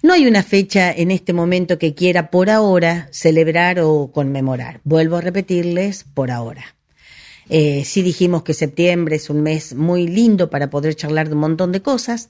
No 0.05 0.13
hay 0.13 0.27
una 0.27 0.43
fecha 0.43 0.93
en 0.93 1.11
este 1.11 1.33
momento 1.33 1.79
que 1.79 1.95
quiera 1.95 2.31
por 2.31 2.51
ahora 2.51 3.09
celebrar 3.11 3.81
o 3.81 4.11
conmemorar. 4.13 4.83
Vuelvo 4.85 5.17
a 5.17 5.23
repetirles, 5.23 6.05
por 6.05 6.31
ahora. 6.31 6.77
Eh, 7.49 7.87
sí 7.87 8.03
dijimos 8.03 8.43
que 8.43 8.53
septiembre 8.53 9.17
es 9.17 9.31
un 9.31 9.43
mes 9.43 9.75
muy 9.75 10.07
lindo 10.07 10.51
para 10.51 10.69
poder 10.69 10.95
charlar 10.95 11.29
de 11.29 11.35
un 11.37 11.41
montón 11.41 11.73
de 11.73 11.81
cosas, 11.81 12.29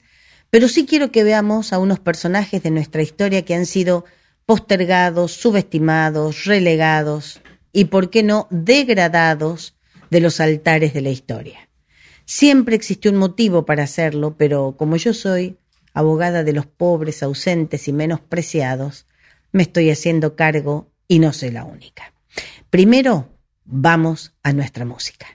pero 0.49 0.69
sí 0.69 0.85
quiero 0.85 1.11
que 1.11 1.25
veamos 1.25 1.73
a 1.73 1.79
unos 1.79 1.99
personajes 1.99 2.63
de 2.63 2.71
nuestra 2.71 3.01
historia 3.01 3.43
que 3.43 3.55
han 3.55 3.65
sido 3.65 4.05
postergados, 4.45 5.33
subestimados, 5.33 6.45
relegados 6.45 7.41
y, 7.73 7.85
por 7.85 8.09
qué 8.09 8.23
no, 8.23 8.47
degradados 8.51 9.75
de 10.09 10.21
los 10.21 10.39
altares 10.39 10.93
de 10.93 11.01
la 11.01 11.09
historia. 11.09 11.67
Siempre 12.23 12.77
existió 12.77 13.11
un 13.11 13.17
motivo 13.17 13.65
para 13.65 13.83
hacerlo, 13.83 14.35
pero 14.37 14.75
como 14.77 14.95
yo 14.95 15.13
soy 15.13 15.57
abogada 15.95 16.43
de 16.43 16.53
los 16.53 16.67
pobres, 16.67 17.23
ausentes 17.23 17.87
y 17.87 17.93
menospreciados, 17.93 19.07
me 19.51 19.63
estoy 19.63 19.89
haciendo 19.89 20.35
cargo 20.35 20.91
y 21.07 21.17
no 21.19 21.33
soy 21.33 21.49
la 21.49 21.63
única. 21.63 22.13
Primero, 22.69 23.29
vamos 23.63 24.35
a 24.43 24.53
nuestra 24.53 24.85
música. 24.85 25.25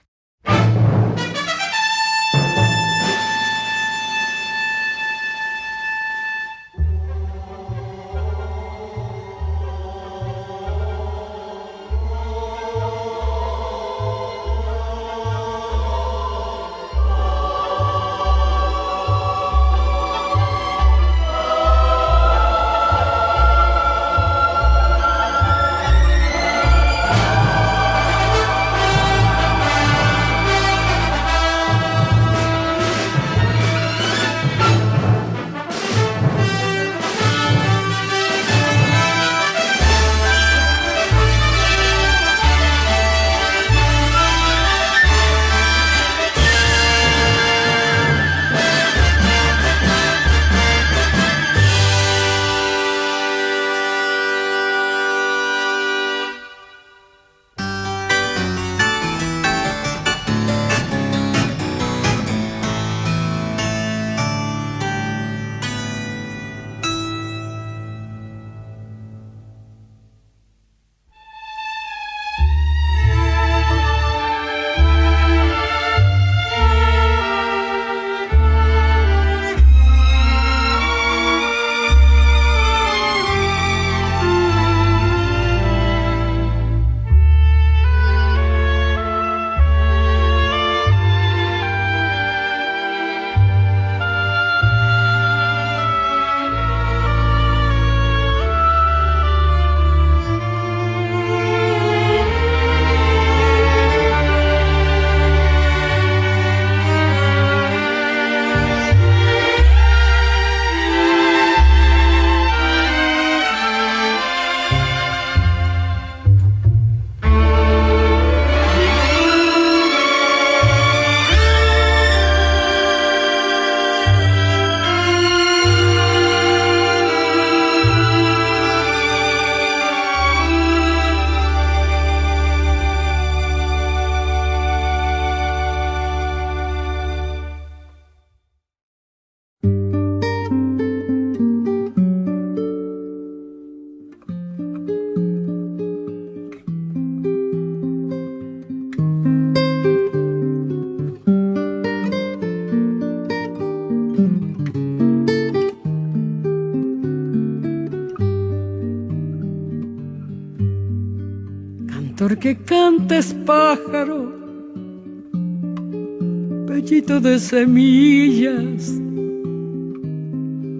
De 167.01 167.39
semillas, 167.39 168.93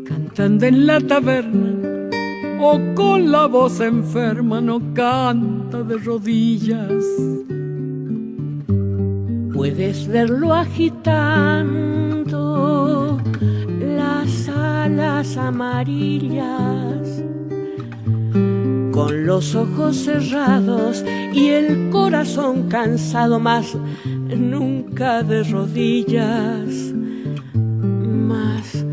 cantando 0.06 0.65
en 0.68 0.85
la 0.85 1.00
taberna 1.01 2.09
o 2.59 2.79
con 2.94 3.31
la 3.31 3.47
voz 3.47 3.79
enferma 3.81 4.62
no 4.62 4.79
canta 4.94 5.81
de 5.81 5.97
rodillas. 5.97 7.03
Puedes 9.51 10.07
verlo 10.07 10.53
agitando 10.53 12.00
las 13.79 14.47
alas 14.50 15.35
amarillas 15.38 17.23
con 18.91 19.25
los 19.25 19.56
ojos 19.56 19.97
cerrados 19.97 21.03
y 21.33 21.50
el 21.50 21.89
corazón 21.89 22.69
cansado, 22.69 23.39
más 23.39 23.75
nunca 24.38 24.81
de 25.01 25.44
rodillas, 25.44 26.94
más 27.56 28.86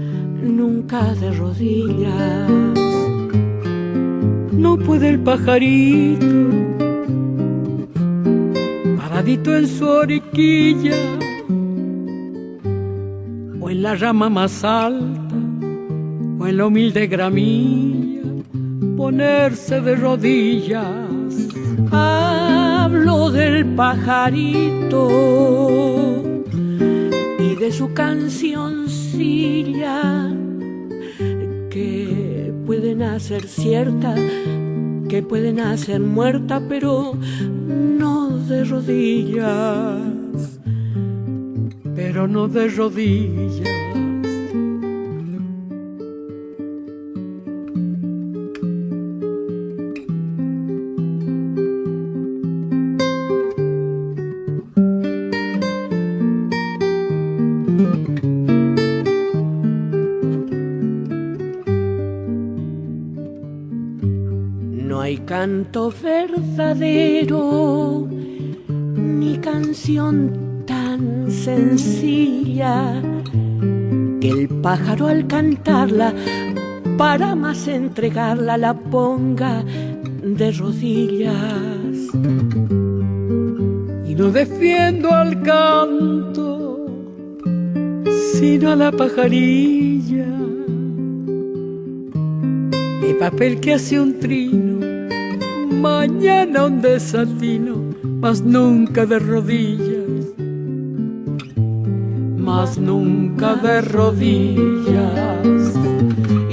nunca 0.42 1.14
de 1.14 1.30
rodillas. 1.32 2.50
No 4.50 4.78
puede 4.78 5.10
el 5.10 5.20
pajarito, 5.20 6.26
paradito 8.96 9.54
en 9.54 9.66
su 9.66 9.86
oriquilla, 9.86 10.96
o 13.60 13.68
en 13.68 13.82
la 13.82 13.94
rama 13.94 14.30
más 14.30 14.64
alta, 14.64 15.36
o 16.38 16.46
en 16.46 16.56
la 16.56 16.66
humilde 16.66 17.06
gramilla 17.06 18.22
ponerse 18.96 19.82
de 19.82 19.94
rodillas. 19.94 20.88
Del 23.32 23.66
pajarito 23.74 25.08
y 27.38 27.54
de 27.56 27.70
su 27.70 27.92
cancioncilla 27.92 29.22
que 31.70 32.52
pueden 32.66 33.02
hacer 33.02 33.46
cierta, 33.46 34.14
que 35.08 35.22
pueden 35.22 35.60
hacer 35.60 36.00
muerta, 36.00 36.62
pero 36.68 37.16
no 37.68 38.30
de 38.30 38.64
rodillas, 38.64 40.00
pero 41.94 42.26
no 42.26 42.48
de 42.48 42.68
rodillas. 42.68 43.87
Canto 65.40 65.94
verdadero, 66.02 67.38
ni 68.66 69.38
canción 69.38 70.64
tan 70.66 71.30
sencilla, 71.30 73.00
que 74.20 74.30
el 74.30 74.48
pájaro 74.48 75.06
al 75.06 75.28
cantarla, 75.28 76.12
para 76.96 77.36
más 77.36 77.68
entregarla, 77.68 78.58
la 78.58 78.74
ponga 78.74 79.62
de 80.24 80.50
rodillas. 80.50 81.36
Y 84.08 84.14
no 84.16 84.32
defiendo 84.32 85.12
al 85.12 85.40
canto, 85.44 86.84
sino 88.32 88.72
a 88.72 88.74
la 88.74 88.90
pajarilla, 88.90 90.26
de 93.02 93.14
papel 93.20 93.60
que 93.60 93.74
hace 93.74 94.00
un 94.00 94.18
trino 94.18 94.67
mañana 95.98 96.66
un 96.66 96.80
desatino, 96.80 97.76
mas 98.22 98.40
nunca 98.40 99.04
de 99.04 99.18
rodillas, 99.18 100.24
mas 102.46 102.78
nunca 102.78 103.56
de 103.56 103.80
rodillas. 103.96 105.62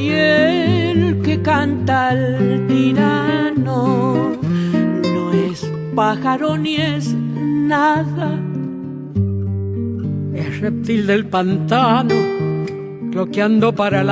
Y 0.04 0.08
el 0.10 1.22
que 1.22 1.36
canta 1.44 2.10
al 2.10 2.66
tirano 2.68 4.32
no 5.14 5.24
es 5.48 5.60
pájaro 5.94 6.58
ni 6.58 6.78
es 6.78 7.14
nada. 7.14 8.30
Es 10.34 10.60
reptil 10.60 11.06
del 11.06 11.24
pantano, 11.28 12.16
cloqueando 13.12 13.68
para 13.76 14.02
el 14.02 14.12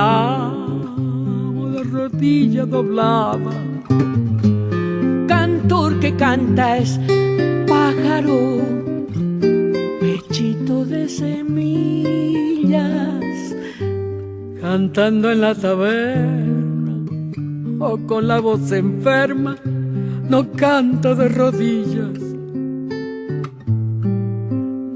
de 1.74 1.82
rodilla 1.82 2.64
doblada 2.66 3.54
que 6.04 6.14
canta 6.16 6.76
es 6.76 7.00
pájaro, 7.66 8.60
pechito 10.00 10.84
de 10.84 11.08
semillas, 11.08 12.76
cantando 14.60 15.30
en 15.30 15.40
la 15.40 15.54
taberna 15.54 17.06
o 17.78 17.96
con 18.06 18.28
la 18.28 18.38
voz 18.40 18.70
enferma, 18.72 19.56
no 20.28 20.52
canta 20.52 21.14
de 21.14 21.26
rodillas, 21.26 22.18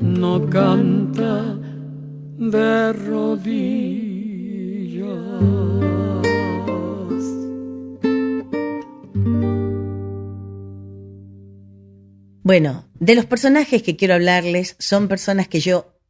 no 0.03 0.45
canta 0.51 1.57
de 2.37 2.93
rodillas. 2.93 3.89
Bueno, 12.49 12.89
de 12.99 13.15
los 13.15 13.27
personajes 13.27 13.83
que 13.83 13.95
quiero 13.95 14.15
hablarles 14.15 14.75
son 14.79 15.07
personas 15.07 15.49
que 15.49 15.61
yo 15.61 16.01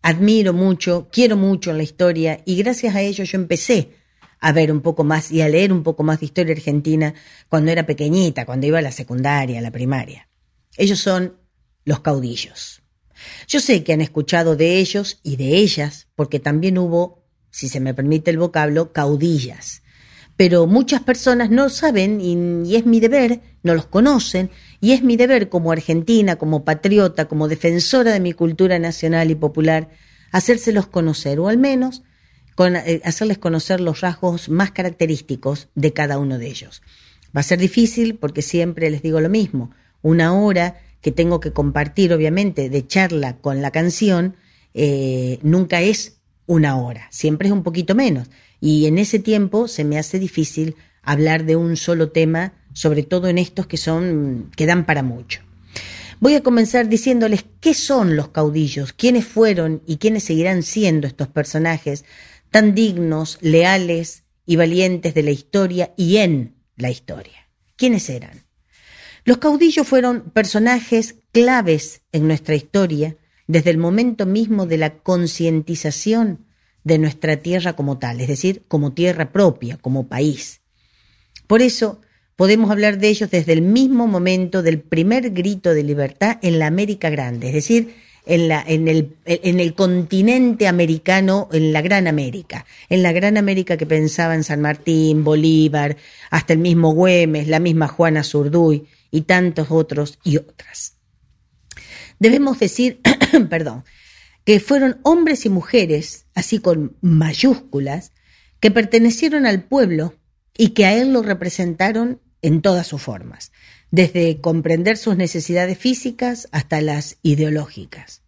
admiro 0.00 0.54
mucho, 0.54 1.10
quiero 1.12 1.36
mucho 1.36 1.70
en 1.70 1.76
la 1.76 1.82
historia 1.82 2.40
y 2.46 2.56
gracias 2.56 2.94
a 2.94 3.02
ellos 3.02 3.30
yo 3.30 3.36
empecé 3.36 3.90
a 4.40 4.52
ver 4.52 4.72
un 4.72 4.80
poco 4.80 5.04
más 5.04 5.30
y 5.30 5.42
a 5.42 5.50
leer 5.50 5.70
un 5.70 5.82
poco 5.82 6.02
más 6.02 6.20
de 6.20 6.24
historia 6.24 6.54
argentina 6.54 7.12
cuando 7.50 7.70
era 7.70 7.84
pequeñita, 7.84 8.46
cuando 8.46 8.66
iba 8.66 8.78
a 8.78 8.80
la 8.80 8.90
secundaria, 8.90 9.58
a 9.58 9.60
la 9.62 9.70
primaria. 9.70 10.30
Ellos 10.78 10.98
son 10.98 11.36
los 11.84 12.00
caudillos. 12.00 12.80
Yo 13.46 13.60
sé 13.60 13.84
que 13.84 13.92
han 13.92 14.00
escuchado 14.00 14.56
de 14.56 14.78
ellos 14.78 15.20
y 15.22 15.36
de 15.36 15.58
ellas, 15.58 16.08
porque 16.14 16.40
también 16.40 16.78
hubo, 16.78 17.26
si 17.50 17.68
se 17.68 17.80
me 17.80 17.92
permite 17.92 18.30
el 18.30 18.38
vocablo, 18.38 18.94
caudillas. 18.94 19.82
Pero 20.38 20.66
muchas 20.66 21.02
personas 21.02 21.50
no 21.50 21.68
saben 21.68 22.22
y, 22.22 22.66
y 22.66 22.76
es 22.76 22.86
mi 22.86 22.98
deber, 22.98 23.42
no 23.62 23.74
los 23.74 23.84
conocen 23.84 24.50
y 24.82 24.90
es 24.90 25.04
mi 25.04 25.16
deber 25.16 25.48
como 25.48 25.70
argentina, 25.70 26.34
como 26.34 26.64
patriota, 26.64 27.28
como 27.28 27.46
defensora 27.46 28.12
de 28.12 28.18
mi 28.18 28.32
cultura 28.32 28.80
nacional 28.80 29.30
y 29.30 29.36
popular, 29.36 29.90
hacérselos 30.32 30.88
conocer, 30.88 31.38
o 31.38 31.46
al 31.46 31.56
menos 31.56 32.02
eh, 32.58 33.00
hacerles 33.04 33.38
conocer 33.38 33.80
los 33.80 34.00
rasgos 34.00 34.48
más 34.48 34.72
característicos 34.72 35.68
de 35.76 35.92
cada 35.92 36.18
uno 36.18 36.36
de 36.36 36.48
ellos. 36.48 36.82
Va 37.34 37.42
a 37.42 37.44
ser 37.44 37.60
difícil 37.60 38.16
porque 38.16 38.42
siempre 38.42 38.90
les 38.90 39.02
digo 39.02 39.20
lo 39.20 39.28
mismo. 39.28 39.70
Una 40.02 40.34
hora 40.34 40.80
que 41.00 41.12
tengo 41.12 41.38
que 41.38 41.52
compartir, 41.52 42.12
obviamente, 42.12 42.68
de 42.68 42.84
charla 42.84 43.36
con 43.36 43.62
la 43.62 43.70
canción, 43.70 44.34
eh, 44.74 45.38
nunca 45.42 45.80
es 45.80 46.18
una 46.46 46.76
hora, 46.76 47.06
siempre 47.12 47.46
es 47.46 47.52
un 47.52 47.62
poquito 47.62 47.94
menos. 47.94 48.30
Y 48.60 48.86
en 48.86 48.98
ese 48.98 49.20
tiempo 49.20 49.68
se 49.68 49.84
me 49.84 49.96
hace 49.96 50.18
difícil 50.18 50.74
hablar 51.02 51.44
de 51.44 51.54
un 51.54 51.76
solo 51.76 52.10
tema 52.10 52.54
sobre 52.72 53.02
todo 53.02 53.28
en 53.28 53.38
estos 53.38 53.66
que 53.66 53.76
son 53.76 54.50
que 54.56 54.66
dan 54.66 54.86
para 54.86 55.02
mucho. 55.02 55.40
Voy 56.20 56.36
a 56.36 56.42
comenzar 56.42 56.88
diciéndoles 56.88 57.44
qué 57.60 57.74
son 57.74 58.14
los 58.14 58.28
caudillos, 58.28 58.92
quiénes 58.92 59.26
fueron 59.26 59.82
y 59.86 59.96
quiénes 59.96 60.24
seguirán 60.24 60.62
siendo 60.62 61.06
estos 61.06 61.28
personajes 61.28 62.04
tan 62.50 62.74
dignos, 62.74 63.38
leales 63.40 64.22
y 64.46 64.56
valientes 64.56 65.14
de 65.14 65.22
la 65.22 65.30
historia 65.30 65.92
y 65.96 66.18
en 66.18 66.54
la 66.76 66.90
historia. 66.90 67.48
¿Quiénes 67.76 68.08
eran? 68.08 68.44
Los 69.24 69.38
caudillos 69.38 69.86
fueron 69.86 70.30
personajes 70.30 71.16
claves 71.32 72.02
en 72.12 72.26
nuestra 72.26 72.54
historia 72.54 73.16
desde 73.46 73.70
el 73.70 73.78
momento 73.78 74.26
mismo 74.26 74.66
de 74.66 74.78
la 74.78 74.98
concientización 74.98 76.46
de 76.84 76.98
nuestra 76.98 77.36
tierra 77.36 77.74
como 77.74 77.98
tal, 77.98 78.20
es 78.20 78.28
decir, 78.28 78.62
como 78.68 78.92
tierra 78.92 79.32
propia, 79.32 79.76
como 79.76 80.08
país. 80.08 80.60
Por 81.46 81.62
eso, 81.62 82.00
podemos 82.36 82.70
hablar 82.70 82.98
de 82.98 83.08
ellos 83.08 83.30
desde 83.30 83.52
el 83.52 83.62
mismo 83.62 84.06
momento 84.06 84.62
del 84.62 84.80
primer 84.80 85.30
grito 85.30 85.74
de 85.74 85.82
libertad 85.82 86.38
en 86.42 86.58
la 86.58 86.66
América 86.66 87.10
Grande, 87.10 87.48
es 87.48 87.54
decir, 87.54 87.94
en, 88.24 88.88
el, 88.88 89.16
en 89.24 89.60
el 89.60 89.74
continente 89.74 90.68
americano, 90.68 91.48
en 91.52 91.72
la 91.72 91.82
Gran 91.82 92.06
América, 92.06 92.66
en 92.88 93.02
la 93.02 93.12
Gran 93.12 93.36
América 93.36 93.76
que 93.76 93.86
pensaba 93.86 94.34
en 94.34 94.44
San 94.44 94.60
Martín, 94.60 95.24
Bolívar, 95.24 95.96
hasta 96.30 96.52
el 96.52 96.60
mismo 96.60 96.92
Güemes, 96.92 97.48
la 97.48 97.58
misma 97.58 97.88
Juana 97.88 98.22
Zurduy 98.22 98.86
y 99.10 99.22
tantos 99.22 99.68
otros 99.70 100.18
y 100.22 100.36
otras. 100.36 100.94
Debemos 102.18 102.60
decir, 102.60 103.00
perdón, 103.50 103.84
que 104.44 104.60
fueron 104.60 104.98
hombres 105.02 105.44
y 105.46 105.48
mujeres, 105.48 106.26
así 106.34 106.58
con 106.58 106.96
mayúsculas, 107.00 108.12
que 108.60 108.70
pertenecieron 108.70 109.46
al 109.46 109.64
pueblo 109.64 110.14
y 110.56 110.70
que 110.70 110.86
a 110.86 110.94
él 110.94 111.12
lo 111.12 111.22
representaron 111.22 112.20
en 112.42 112.60
todas 112.60 112.86
sus 112.86 113.00
formas, 113.00 113.52
desde 113.90 114.40
comprender 114.40 114.96
sus 114.96 115.16
necesidades 115.16 115.78
físicas 115.78 116.48
hasta 116.52 116.80
las 116.80 117.18
ideológicas. 117.22 118.22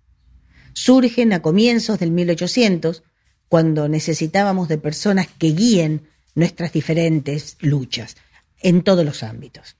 Surgen 0.72 1.32
a 1.32 1.42
comienzos 1.42 1.98
del 1.98 2.10
1800, 2.10 3.02
cuando 3.48 3.88
necesitábamos 3.88 4.68
de 4.68 4.78
personas 4.78 5.28
que 5.38 5.52
guíen 5.52 6.08
nuestras 6.34 6.72
diferentes 6.72 7.56
luchas 7.60 8.16
en 8.60 8.82
todos 8.82 9.04
los 9.04 9.22
ámbitos. 9.22 9.76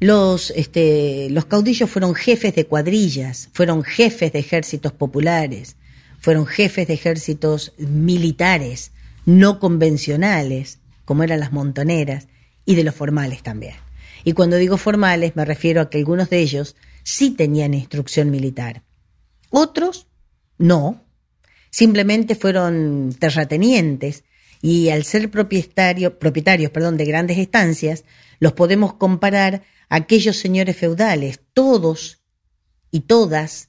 Los, 0.00 0.50
este, 0.50 1.28
los 1.30 1.46
caudillos 1.46 1.90
fueron 1.90 2.14
jefes 2.14 2.54
de 2.54 2.66
cuadrillas, 2.66 3.48
fueron 3.52 3.82
jefes 3.82 4.32
de 4.32 4.40
ejércitos 4.40 4.92
populares, 4.92 5.76
fueron 6.20 6.46
jefes 6.46 6.88
de 6.88 6.94
ejércitos 6.94 7.72
militares, 7.78 8.92
no 9.24 9.58
convencionales, 9.58 10.80
como 11.04 11.22
eran 11.22 11.40
las 11.40 11.52
montoneras, 11.52 12.28
y 12.64 12.74
de 12.74 12.84
los 12.84 12.94
formales 12.94 13.42
también. 13.42 13.74
Y 14.24 14.32
cuando 14.32 14.56
digo 14.56 14.76
formales 14.78 15.36
me 15.36 15.44
refiero 15.44 15.80
a 15.80 15.90
que 15.90 15.98
algunos 15.98 16.30
de 16.30 16.38
ellos 16.38 16.76
sí 17.02 17.30
tenían 17.30 17.74
instrucción 17.74 18.30
militar. 18.30 18.82
Otros 19.50 20.06
no, 20.58 21.04
simplemente 21.70 22.34
fueron 22.34 23.14
terratenientes 23.18 24.24
y 24.62 24.88
al 24.88 25.04
ser 25.04 25.30
propietario, 25.30 26.18
propietarios 26.18 26.70
perdón, 26.70 26.96
de 26.96 27.04
grandes 27.04 27.38
estancias, 27.38 28.04
los 28.40 28.54
podemos 28.54 28.94
comparar 28.94 29.62
a 29.90 29.96
aquellos 29.96 30.36
señores 30.38 30.76
feudales. 30.76 31.40
Todos 31.52 32.22
y 32.90 33.00
todas 33.00 33.68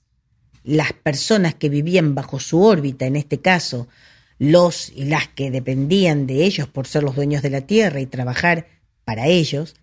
las 0.64 0.94
personas 0.94 1.54
que 1.54 1.70
vivían 1.70 2.16
bajo 2.16 2.40
su 2.40 2.62
órbita, 2.62 3.06
en 3.06 3.18
este 3.18 3.42
caso 3.42 3.88
los 4.38 4.92
y 4.94 5.06
las 5.06 5.28
que 5.28 5.52
dependían 5.52 6.28
de 6.28 6.44
ellos 6.44 6.68
por 6.68 6.88
ser 6.88 7.04
los 7.04 7.16
dueños 7.16 7.42
de 7.42 7.50
la 7.50 7.62
tierra 7.62 8.02
y 8.02 8.06
trabajar 8.06 8.68
para 9.06 9.28
ellos, 9.28 9.76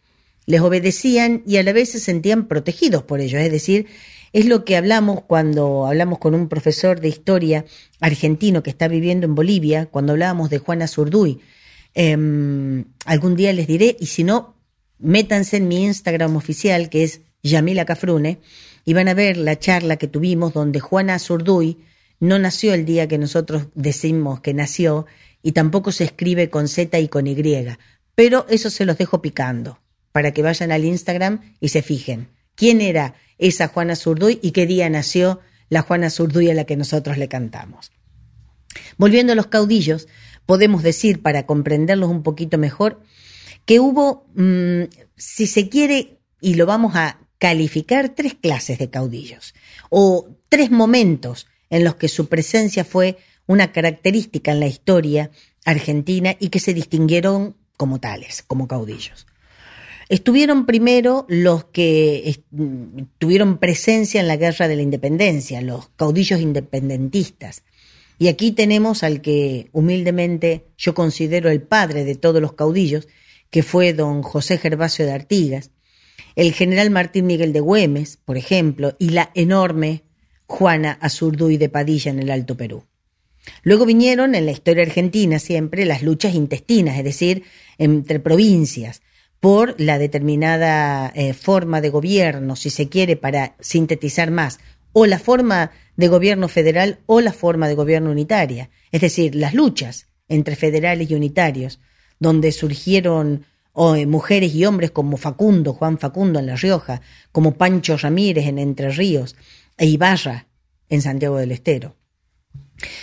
les 0.47 0.61
obedecían 0.61 1.43
y 1.47 1.57
a 1.57 1.63
la 1.63 1.73
vez 1.73 1.91
se 1.91 2.01
sentían 2.01 2.49
protegidos 2.49 3.03
por 3.05 3.21
ellos. 3.21 3.41
Es 3.41 3.53
decir, 3.53 3.87
es 4.33 4.47
lo 4.47 4.65
que 4.65 4.77
hablamos 4.77 5.23
cuando 5.23 5.87
hablamos 5.87 6.19
con 6.19 6.35
un 6.35 6.49
profesor 6.49 7.01
de 7.01 7.09
historia 7.09 7.65
argentino 8.01 8.63
que 8.63 8.71
está 8.71 8.89
viviendo 8.89 9.27
en 9.27 9.35
Bolivia, 9.35 9.87
cuando 9.87 10.13
hablábamos 10.13 10.51
de 10.51 10.59
Juana 10.59 10.89
Zurduy. 10.89 11.41
Em, 11.95 12.85
algún 13.05 13.37
día 13.37 13.53
les 13.53 13.67
diré, 13.67 13.97
y 14.01 14.07
si 14.07 14.25
no, 14.25 14.57
métanse 14.99 15.59
en 15.59 15.69
mi 15.69 15.85
Instagram 15.85 16.37
oficial, 16.37 16.89
que 16.89 17.05
es 17.05 17.21
Yamila 17.43 17.85
Cafrune, 17.85 18.41
y 18.85 18.95
van 18.95 19.09
a 19.09 19.15
ver 19.15 19.37
la 19.37 19.59
charla 19.59 19.97
que 19.97 20.09
tuvimos 20.09 20.55
donde 20.55 20.81
Juana 20.81 21.19
Zurduy 21.19 21.79
no 22.23 22.39
nació 22.39 22.73
el 22.73 22.85
día 22.85 23.09
que 23.09 23.19
nosotros 23.19 23.67
decimos 23.75 24.41
que 24.41 24.55
nació, 24.55 25.07
y 25.43 25.53
tampoco 25.53 25.91
se 25.91 26.05
escribe 26.05 26.51
con 26.51 26.69
Z 26.69 26.97
y 27.01 27.09
con 27.09 27.27
Y, 27.27 27.37
pero 28.15 28.47
eso 28.49 28.71
se 28.71 28.85
los 28.85 28.97
dejo 28.97 29.21
picando, 29.21 29.81
para 30.13 30.31
que 30.31 30.41
vayan 30.41 30.71
al 30.71 30.85
Instagram 30.85 31.57
y 31.59 31.71
se 31.71 31.83
fijen. 31.83 32.29
¿Quién 32.55 32.81
era 32.81 33.17
esa 33.39 33.67
Juana 33.67 33.97
Zurduy 33.97 34.39
y 34.41 34.53
qué 34.53 34.67
día 34.67 34.89
nació 34.89 35.41
la 35.69 35.83
Juana 35.83 36.11
Zurduy 36.11 36.49
a 36.49 36.55
la 36.55 36.63
que 36.63 36.77
nosotros 36.77 37.19
le 37.19 37.27
cantamos? 37.27 37.91
Volviendo 38.99 39.33
a 39.33 39.37
los 39.37 39.49
caudillos, 39.49 40.07
podemos 40.47 40.85
decir, 40.85 41.23
para 41.23 41.45
comprenderlos 41.45 42.09
un 42.09 42.23
poquito 42.23 42.57
mejor, 42.57 43.01
que 43.65 43.81
hubo, 43.81 44.29
mm, 44.37 44.83
si 45.17 45.49
se 45.49 45.69
quiere, 45.69 46.21
y 46.41 46.55
lo 46.55 46.67
vamos 46.67 46.95
a 46.95 47.19
calificar, 47.39 48.11
tres 48.11 48.35
clases 48.35 48.79
de 48.79 48.91
caudillos, 48.91 49.55
o 49.91 50.29
tres 50.49 50.71
momentos 50.71 51.49
en 51.73 51.85
los 51.85 51.97
que 51.97 52.09
su 52.09 52.29
presencia 52.29 52.85
fue 52.85 53.17
una 53.47 53.73
característica 53.73 54.53
en 54.53 54.61
la 54.61 54.67
historia 54.67 55.31
argentina 55.65 56.37
y 56.39 56.51
que 56.51 56.61
se 56.61 56.75
distinguieron 56.75 57.57
como 57.79 57.99
tales, 57.99 58.45
como 58.47 58.69
caudillos. 58.69 59.27
Estuvieron 60.11 60.67
primero 60.67 61.25
los 61.29 61.65
que 61.65 62.43
tuvieron 63.19 63.57
presencia 63.57 64.21
en 64.21 64.29
la 64.29 64.37
guerra 64.37 64.69
de 64.69 64.77
la 64.77 64.83
independencia, 64.83 65.63
los 65.63 65.89
caudillos 65.97 66.41
independentistas. 66.41 67.63
Y 68.19 68.29
aquí 68.29 68.53
tenemos 68.53 69.03
al 69.03 69.23
que 69.23 69.71
humildemente 69.73 70.67
yo 70.77 70.93
considero 70.93 71.51
el 71.51 71.63
padre 71.63 72.05
de 72.05 72.17
todos 72.17 72.43
los 72.43 72.53
caudillos, 72.53 73.09
que 73.49 73.63
fue 73.63 73.95
don 73.95 74.23
José 74.23 74.59
Gervasio 74.59 75.07
de 75.07 75.13
Artigas, 75.13 75.71
el 76.37 76.53
general 76.53 76.91
Martín 76.91 77.27
Miguel 77.27 77.55
de 77.55 77.61
Güemes, 77.61 78.19
por 78.23 78.37
ejemplo, 78.37 78.95
y 78.99 79.11
la 79.11 79.31
enorme 79.35 80.03
Juana 80.53 80.99
Azurduy 81.01 81.57
de 81.57 81.71
Padilla 81.71 82.11
en 82.11 82.19
el 82.19 82.31
Alto 82.31 82.59
Perú. 82.59 82.85
Luego 83.63 83.87
vinieron 83.87 84.35
en 84.35 84.45
la 84.45 84.53
historia 84.53 84.85
argentina 84.85 85.39
siempre 85.39 85.87
las 85.87 86.03
luchas 86.03 86.35
intestinas, 86.35 86.99
es 86.99 87.05
decir, 87.05 87.45
entre 87.79 88.21
provincias, 88.21 89.01
por 89.41 89.75
la 89.81 89.99
determinada 89.99 91.11
eh, 91.15 91.33
forma 91.33 91.81
de 91.81 91.89
gobierno, 91.89 92.55
si 92.55 92.69
se 92.69 92.91
quiere, 92.91 93.17
para 93.17 93.57
sintetizar 93.61 94.31
más, 94.31 94.61
o 94.93 95.07
la 95.07 95.19
forma 95.19 95.71
de 95.97 96.09
gobierno 96.09 96.49
federal 96.49 97.01
o 97.07 97.23
la 97.23 97.33
forma 97.33 97.67
de 97.67 97.75
gobierno 97.75 98.11
unitaria, 98.11 98.69
es 98.93 99.01
decir, 99.01 99.35
las 99.35 99.55
luchas 99.55 100.09
entre 100.29 100.55
federales 100.55 101.11
y 101.11 101.15
unitarios, 101.15 101.81
donde 102.21 102.53
surgieron 102.53 103.47
eh, 103.75 104.07
mujeres 104.07 104.55
y 104.55 104.67
hombres 104.67 104.91
como 104.91 105.17
Facundo, 105.17 105.73
Juan 105.73 105.99
Facundo 105.99 106.39
en 106.39 106.47
La 106.47 106.57
Rioja, 106.57 107.01
como 107.33 107.55
Pancho 107.55 107.97
Ramírez 107.97 108.47
en 108.47 108.59
Entre 108.59 108.91
Ríos 108.91 109.35
e 109.77 109.87
Ibarra 109.87 110.49
en 110.89 111.03
Santiago 111.03 111.39
del 111.39 111.53
Estero. 111.53 111.97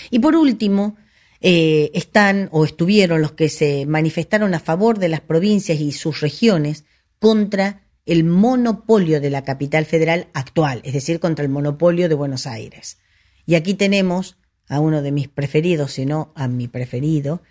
Y 0.10 0.20
por 0.20 0.36
último, 0.36 0.98
eh, 1.42 1.92
están 1.94 2.50
o 2.52 2.66
estuvieron 2.66 3.22
los 3.22 3.32
que 3.32 3.50
se 3.50 3.86
manifestaron 3.86 4.54
a 4.54 4.60
favor 4.60 5.00
de 5.00 5.10
las 5.10 5.22
provincias 5.22 5.80
y 5.80 5.92
sus 5.92 6.20
regiones 6.20 6.86
contra 7.20 7.84
el 8.06 8.24
monopolio 8.24 9.22
de 9.22 9.30
la 9.30 9.44
capital 9.44 9.86
federal 9.86 10.28
actual, 10.34 10.82
es 10.84 10.94
decir, 10.94 11.20
contra 11.20 11.46
el 11.46 11.52
monopolio 11.52 12.10
de 12.10 12.16
Buenos 12.16 12.48
Aires. 12.48 12.98
Y 13.46 13.56
aquí 13.56 13.74
tenemos 13.74 14.38
a 14.68 14.80
uno 14.80 15.02
de 15.02 15.12
mis 15.12 15.28
preferidos, 15.28 15.94
si 15.94 16.06
no 16.06 16.32
a 16.36 16.48
mi 16.48 16.68
preferido, 16.68 17.42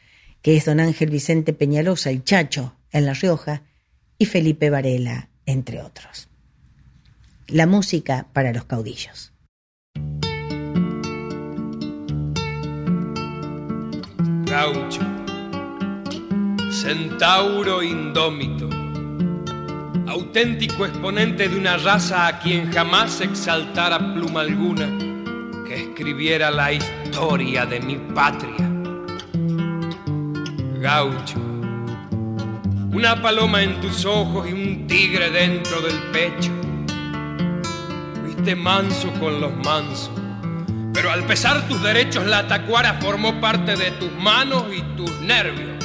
que 0.43 0.57
es 0.57 0.65
don 0.65 0.81
Ángel 0.81 1.11
Vicente 1.11 1.53
Peñalosa, 1.53 2.11
el 2.11 2.25
Chacho, 2.25 2.77
en 2.93 3.07
La 3.07 3.15
Rioja, 3.15 3.63
y 4.19 4.27
Felipe 4.27 4.71
Varela, 4.71 5.31
entre 5.47 5.81
otros. 5.81 6.29
La 7.51 7.67
música 7.67 8.27
para 8.35 8.53
los 8.53 8.67
caudillos. 8.67 9.33
gaucho, 14.45 15.01
centauro 16.71 17.83
indómito, 17.83 18.69
auténtico 20.07 20.85
exponente 20.85 21.49
de 21.49 21.57
una 21.57 21.77
raza 21.77 22.27
a 22.27 22.39
quien 22.39 22.73
jamás 22.73 23.21
exaltara 23.21 23.99
pluma 24.15 24.41
alguna 24.41 24.89
que 25.67 25.75
escribiera 25.85 26.51
la 26.51 26.73
historia 26.73 27.65
de 27.65 27.81
mi 27.81 27.97
patria. 28.15 28.69
Gaucho, 30.81 31.39
una 32.93 33.21
paloma 33.23 33.63
en 33.63 33.81
tus 33.81 34.05
ojos 34.05 34.49
y 34.49 34.53
un 34.53 34.87
tigre 34.87 35.31
dentro 35.31 35.81
del 35.81 36.03
pecho. 36.11 36.58
Manso 38.55 39.13
con 39.21 39.41
los 39.41 39.53
mansos 39.65 40.11
pero 40.99 41.13
al 41.13 41.23
pesar 41.27 41.69
tus 41.69 41.81
derechos, 41.81 42.27
la 42.27 42.49
tacuara 42.49 42.95
formó 43.01 43.41
parte 43.41 43.77
de 43.77 43.93
tus 43.93 44.11
manos 44.15 44.65
y 44.77 44.83
tus 44.97 45.09
nervios. 45.21 45.85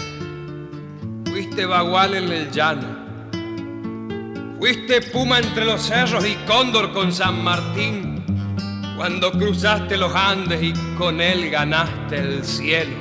Fuiste 1.30 1.68
bagual 1.68 2.16
en 2.16 2.32
el 2.32 2.50
llano. 2.50 2.88
Fuiste 4.58 5.04
puma 5.04 5.38
entre 5.38 5.66
los 5.66 5.84
cerros 5.84 6.26
y 6.26 6.34
cóndor 6.48 6.94
con 6.94 7.14
San 7.14 7.44
Martín. 7.44 8.26
Cuando 8.98 9.32
cruzaste 9.34 9.98
los 9.98 10.16
Andes 10.16 10.64
y 10.64 10.74
con 10.98 11.22
él 11.22 11.48
ganaste 11.52 12.18
el 12.18 12.44
cielo. 12.44 12.96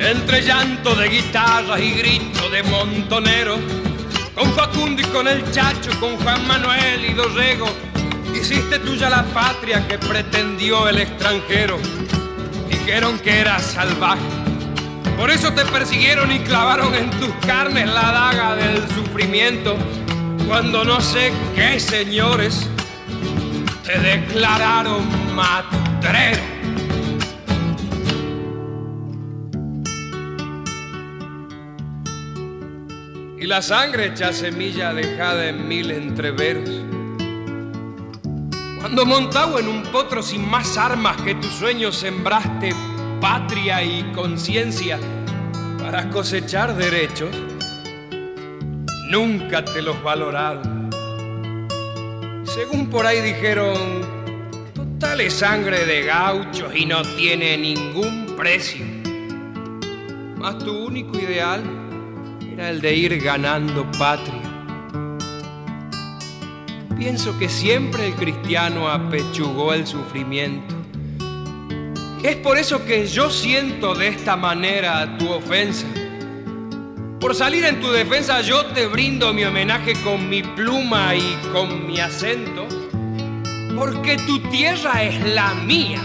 Entre 0.00 0.42
llanto 0.42 0.96
de 0.96 1.08
guitarras 1.10 1.80
y 1.80 1.92
grito 1.92 2.50
de 2.50 2.64
montoneros 2.64 3.60
con 4.34 4.52
Facundo 4.54 5.02
y 5.02 5.04
con 5.06 5.28
el 5.28 5.50
Chacho, 5.52 5.90
con 6.00 6.16
Juan 6.16 6.46
Manuel 6.46 7.04
y 7.04 7.14
Dorrego, 7.14 7.66
hiciste 8.34 8.78
tuya 8.80 9.08
la 9.08 9.22
patria 9.24 9.86
que 9.86 9.98
pretendió 9.98 10.88
el 10.88 10.98
extranjero. 10.98 11.78
Dijeron 12.68 13.18
que 13.18 13.40
eras 13.40 13.62
salvaje, 13.62 14.22
por 15.16 15.30
eso 15.30 15.52
te 15.52 15.64
persiguieron 15.64 16.32
y 16.32 16.40
clavaron 16.40 16.94
en 16.94 17.10
tus 17.10 17.32
carnes 17.46 17.86
la 17.86 18.12
daga 18.12 18.56
del 18.56 18.88
sufrimiento, 18.88 19.76
cuando 20.48 20.84
no 20.84 21.00
sé 21.00 21.32
qué 21.54 21.78
señores 21.78 22.68
te 23.84 23.98
declararon 23.98 25.04
matrero. 25.34 26.53
Y 33.44 33.46
la 33.46 33.60
sangre 33.60 34.06
hecha 34.06 34.32
semilla 34.32 34.94
dejada 34.94 35.50
en 35.50 35.68
mil 35.68 35.90
entreveros. 35.90 36.66
Cuando 38.80 39.04
montado 39.04 39.58
en 39.58 39.68
un 39.68 39.82
potro 39.82 40.22
sin 40.22 40.48
más 40.48 40.78
armas 40.78 41.20
que 41.20 41.34
tus 41.34 41.52
sueños 41.52 41.94
sembraste 41.94 42.70
patria 43.20 43.82
y 43.82 44.02
conciencia 44.14 44.98
para 45.78 46.08
cosechar 46.08 46.74
derechos, 46.74 47.36
nunca 49.10 49.62
te 49.62 49.82
los 49.82 50.02
valoraron. 50.02 50.88
Según 52.44 52.88
por 52.88 53.04
ahí 53.04 53.20
dijeron, 53.20 53.76
total 54.72 55.20
es 55.20 55.34
sangre 55.34 55.84
de 55.84 56.04
gauchos 56.04 56.74
y 56.74 56.86
no 56.86 57.02
tiene 57.02 57.58
ningún 57.58 58.24
precio. 58.38 58.86
Mas 60.38 60.56
tu 60.60 60.86
único 60.86 61.18
ideal 61.18 61.83
era 62.54 62.70
el 62.70 62.80
de 62.80 62.94
ir 62.94 63.20
ganando 63.20 63.90
patria. 63.98 64.40
Pienso 66.96 67.36
que 67.36 67.48
siempre 67.48 68.06
el 68.06 68.14
cristiano 68.14 68.88
apechugó 68.88 69.74
el 69.74 69.88
sufrimiento. 69.88 70.72
Es 72.22 72.36
por 72.36 72.56
eso 72.56 72.84
que 72.84 73.08
yo 73.08 73.28
siento 73.28 73.94
de 73.96 74.06
esta 74.08 74.36
manera 74.36 75.18
tu 75.18 75.30
ofensa. 75.32 75.86
Por 77.18 77.34
salir 77.34 77.64
en 77.64 77.80
tu 77.80 77.90
defensa 77.90 78.40
yo 78.40 78.66
te 78.66 78.86
brindo 78.86 79.34
mi 79.34 79.44
homenaje 79.44 79.94
con 80.04 80.28
mi 80.28 80.42
pluma 80.44 81.16
y 81.16 81.36
con 81.52 81.88
mi 81.88 81.98
acento. 81.98 82.68
Porque 83.76 84.16
tu 84.18 84.38
tierra 84.50 85.02
es 85.02 85.34
la 85.34 85.54
mía. 85.54 86.00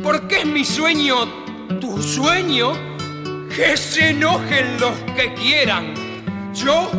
Porque 0.00 0.38
es 0.38 0.46
mi 0.46 0.64
sueño 0.64 1.26
tu 1.80 2.00
sueño. 2.00 2.89
Que 3.54 3.76
se 3.76 4.10
enojen 4.10 4.78
los 4.80 4.96
que 5.16 5.34
quieran. 5.34 5.94
Yo, 6.54 6.90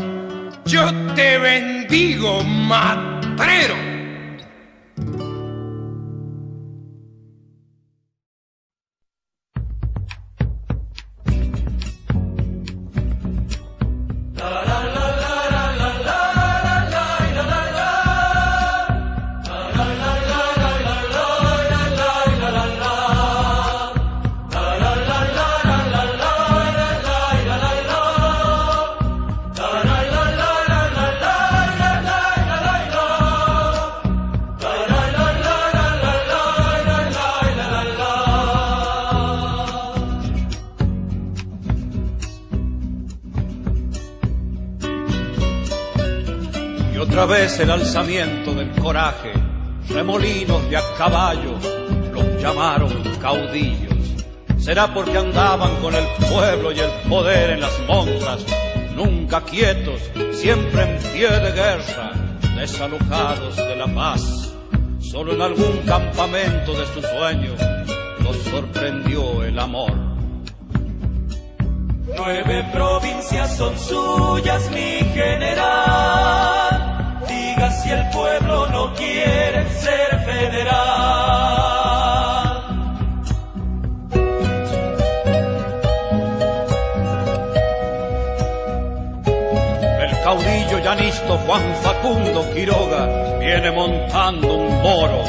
yo 0.66 0.92
te 1.16 1.38
bendigo, 1.38 2.44
matrero. 2.44 3.91
Alzamiento 47.72 48.54
del 48.54 48.70
coraje, 48.72 49.32
remolinos 49.88 50.70
de 50.70 50.78
a 50.78 50.82
caballo 50.98 51.58
los 52.14 52.42
llamaron 52.42 52.92
caudillos. 53.22 53.94
Será 54.58 54.94
porque 54.94 55.18
andaban 55.18 55.76
con 55.78 55.96
el 55.96 56.06
pueblo 56.30 56.72
y 56.72 56.80
el 56.80 56.92
poder 57.10 57.52
en 57.52 57.62
las 57.62 57.80
montas, 57.88 58.46
nunca 58.96 59.42
quietos, 59.42 60.02
siempre 60.34 60.84
en 60.84 61.14
pie 61.14 61.30
de 61.30 61.52
guerra, 61.52 62.12
desalojados 62.58 63.56
de 63.56 63.76
la 63.78 63.88
paz. 63.88 64.54
Solo 65.00 65.34
en 65.34 65.42
algún 65.42 65.78
campamento 65.86 66.74
de 66.74 66.86
su 66.88 67.02
sueño 67.02 67.54
los 68.22 68.38
sorprendió 68.38 69.44
el 69.44 69.58
amor. 69.58 69.94
Nueve 72.18 72.70
provincias 72.74 73.56
son 73.56 73.78
suyas, 73.80 74.70
mi 74.72 75.00
general 75.14 76.51
si 77.70 77.90
el 77.92 78.10
pueblo 78.10 78.68
no 78.68 78.94
quiere 78.96 79.70
ser 79.70 80.20
federal. 80.26 80.72
El 90.02 90.24
caudillo 90.24 90.80
llanisto 90.84 91.38
Juan 91.46 91.62
Facundo 91.84 92.50
Quiroga 92.54 93.38
viene 93.40 93.72
montando 93.72 94.56
un 94.56 94.82
moro. 94.82 95.24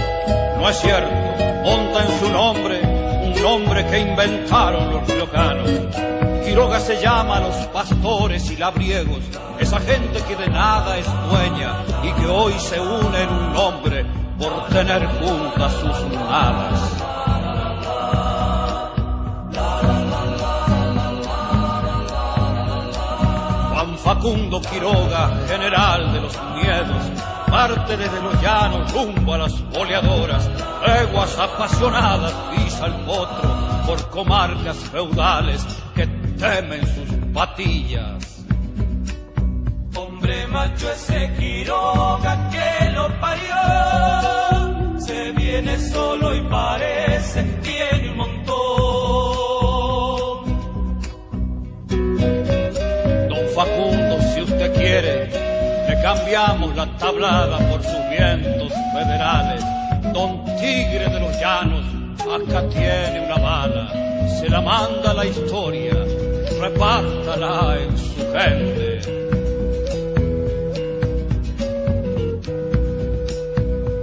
No 0.58 0.70
es 0.70 0.76
cierto, 0.78 1.10
monta 1.64 2.04
en 2.04 2.18
su 2.18 2.28
nombre 2.30 2.80
un 3.24 3.42
nombre 3.42 3.84
que 3.86 3.98
inventaron 3.98 4.92
los 4.92 5.06
riocanos 5.08 5.68
Quiroga 6.52 6.80
se 6.80 7.00
llama 7.00 7.38
a 7.38 7.40
los 7.40 7.56
pastores 7.68 8.50
y 8.50 8.58
labriegos, 8.58 9.22
esa 9.58 9.80
gente 9.80 10.22
que 10.28 10.36
de 10.36 10.50
nada 10.50 10.98
es 10.98 11.06
dueña 11.30 11.76
y 12.02 12.12
que 12.12 12.26
hoy 12.26 12.52
se 12.58 12.78
une 12.78 13.22
en 13.22 13.28
un 13.30 13.52
nombre 13.54 14.04
por 14.38 14.66
tener 14.66 15.02
juntas 15.18 15.72
sus 15.72 16.10
nadas. 16.12 16.80
Juan 23.72 23.96
Facundo 23.96 24.60
Quiroga, 24.60 25.30
general 25.48 26.12
de 26.12 26.20
los 26.20 26.38
miedos, 26.54 27.02
parte 27.50 27.96
desde 27.96 28.20
los 28.20 28.38
llanos 28.42 28.92
rumbo 28.92 29.32
a 29.32 29.38
las 29.38 29.70
boleadoras, 29.70 30.50
leguas 30.86 31.38
apasionadas 31.38 32.34
pisa 32.54 32.84
el 32.84 32.94
potro 33.06 33.50
por 33.86 34.10
comarcas 34.10 34.76
feudales 34.76 35.66
que 35.94 36.21
temen 36.42 36.84
sus 36.88 37.08
patillas. 37.32 38.44
Hombre 39.94 40.46
macho 40.48 40.90
ese 40.90 41.30
Quiroga 41.38 42.50
que 42.50 42.90
lo 42.90 43.08
parió, 43.20 44.98
se 44.98 45.30
viene 45.32 45.78
solo 45.78 46.34
y 46.34 46.40
parece 46.42 47.44
tiene 47.62 48.10
un 48.10 48.16
montón. 48.16 48.42
Don 53.28 53.48
Facundo, 53.54 54.20
si 54.34 54.40
usted 54.42 54.74
quiere, 54.74 55.30
le 55.88 56.02
cambiamos 56.02 56.74
la 56.74 56.86
tablada 56.98 57.58
por 57.70 57.80
sus 57.84 58.02
vientos 58.10 58.72
federales. 58.92 59.64
Don 60.12 60.44
Tigre 60.58 61.08
de 61.08 61.20
los 61.20 61.38
Llanos, 61.38 61.84
acá 62.20 62.68
tiene 62.68 63.26
una 63.26 63.36
bala, 63.36 63.92
se 64.40 64.48
la 64.48 64.60
manda 64.60 65.14
la 65.14 65.24
historia 65.24 65.94
repártala 66.62 67.76
en 67.82 67.90
su 67.98 68.22
gente. 68.34 68.86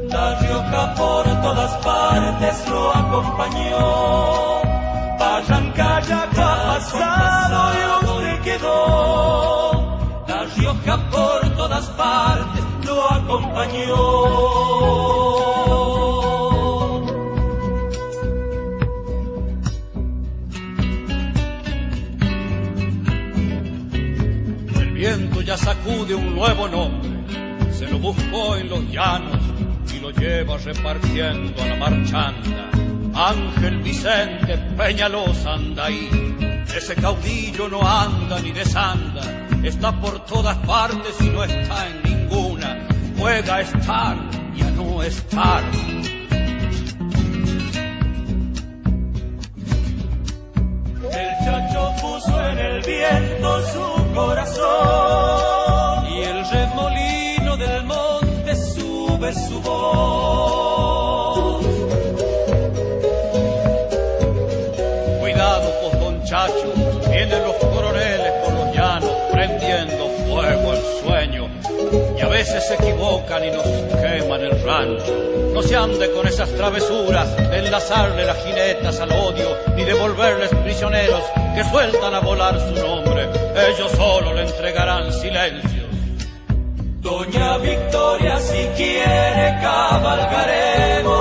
La 0.10 0.26
Rioja 0.41 0.84
por 0.95 1.24
todas 1.41 1.74
partes 1.86 2.56
lo 2.69 2.82
acompañó. 3.02 3.86
Barranca 5.19 5.89
ya 6.02 6.24
ha 6.24 6.30
pasado 6.30 7.60
y 7.80 7.82
usted 8.06 8.38
quedó. 8.48 8.78
La 10.28 10.39
Rioja 10.58 10.95
por 11.10 11.39
todas 11.56 11.86
partes 11.91 12.65
lo 12.86 12.98
acompañó. 13.19 15.18
Sacude 25.89 26.15
un 26.15 26.36
nuevo 26.36 26.67
nombre, 26.67 27.73
se 27.73 27.88
lo 27.88 27.99
buscó 27.99 28.56
en 28.56 28.69
los 28.69 28.84
llanos 28.91 29.39
y 29.93 29.99
lo 29.99 30.12
lleva 30.12 30.58
repartiendo 30.58 31.62
a 31.62 31.65
la 31.65 31.75
marchanda. 31.75 32.69
Ángel 33.13 33.78
Vicente 33.80 34.58
Peñalosa 34.78 35.54
anda 35.54 35.86
ahí, 35.86 36.10
ese 36.75 36.95
caudillo 36.95 37.67
no 37.67 37.82
anda 37.82 38.39
ni 38.39 38.52
desanda, 38.52 39.21
está 39.63 39.91
por 39.99 40.25
todas 40.25 40.58
partes 40.58 41.15
y 41.21 41.30
no 41.30 41.43
está 41.43 41.88
en 41.88 42.04
ninguna, 42.04 42.88
juega 43.17 43.56
a 43.56 43.62
estar 43.62 44.17
y 44.56 44.62
a 44.62 44.71
no 44.71 45.04
estar. 45.04 45.63
El 51.12 51.45
chacho 51.45 51.93
puso 52.02 52.49
en 52.49 52.60
el 52.60 52.82
viento 52.84 53.62
su 53.67 54.13
corazón 54.13 55.49
su 59.34 59.62
voz. 59.62 61.20
Cuidado, 65.20 65.72
pues 65.82 66.00
don 66.00 66.24
Chacho, 66.24 66.74
vienen 67.10 67.44
los 67.44 67.56
coroneles 67.56 68.32
por 68.44 68.54
los 68.54 68.76
llanos 68.76 69.12
prendiendo 69.32 70.10
veces 72.39 72.68
se 72.68 72.76
equivocan 72.76 73.44
y 73.44 73.52
nos 73.52 73.65
queman 74.02 74.42
el 74.42 74.63
rancho. 74.63 75.52
No 75.54 75.62
se 75.62 75.76
ande 75.76 76.10
con 76.12 76.26
esas 76.26 76.50
travesuras 76.52 77.36
de 77.36 77.58
enlazarle 77.58 78.26
las 78.26 78.38
jinetas 78.46 78.98
al 79.02 79.12
odio 79.12 79.58
ni 79.76 79.84
devolverles 79.84 80.50
prisioneros 80.63 81.22
que 81.54 81.65
sueltan 81.65 82.13
a 82.13 82.22
volar 82.22 82.58
su 82.62 82.74
nombre. 82.76 83.28
Ellos 83.68 83.92
solo 83.92 84.34
le 84.34 84.44
entregarán 84.44 85.12
silencios. 85.12 85.79
Doña 87.10 87.58
Victoria, 87.58 88.38
si 88.38 88.67
quiere 88.78 89.58
cabalgaremos 89.63 91.12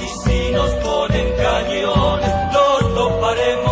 y 0.00 0.06
si 0.22 0.50
nos 0.50 0.70
ponen 0.76 1.28
cañones 1.36 2.34
los 2.54 2.94
toparemos. 2.94 3.68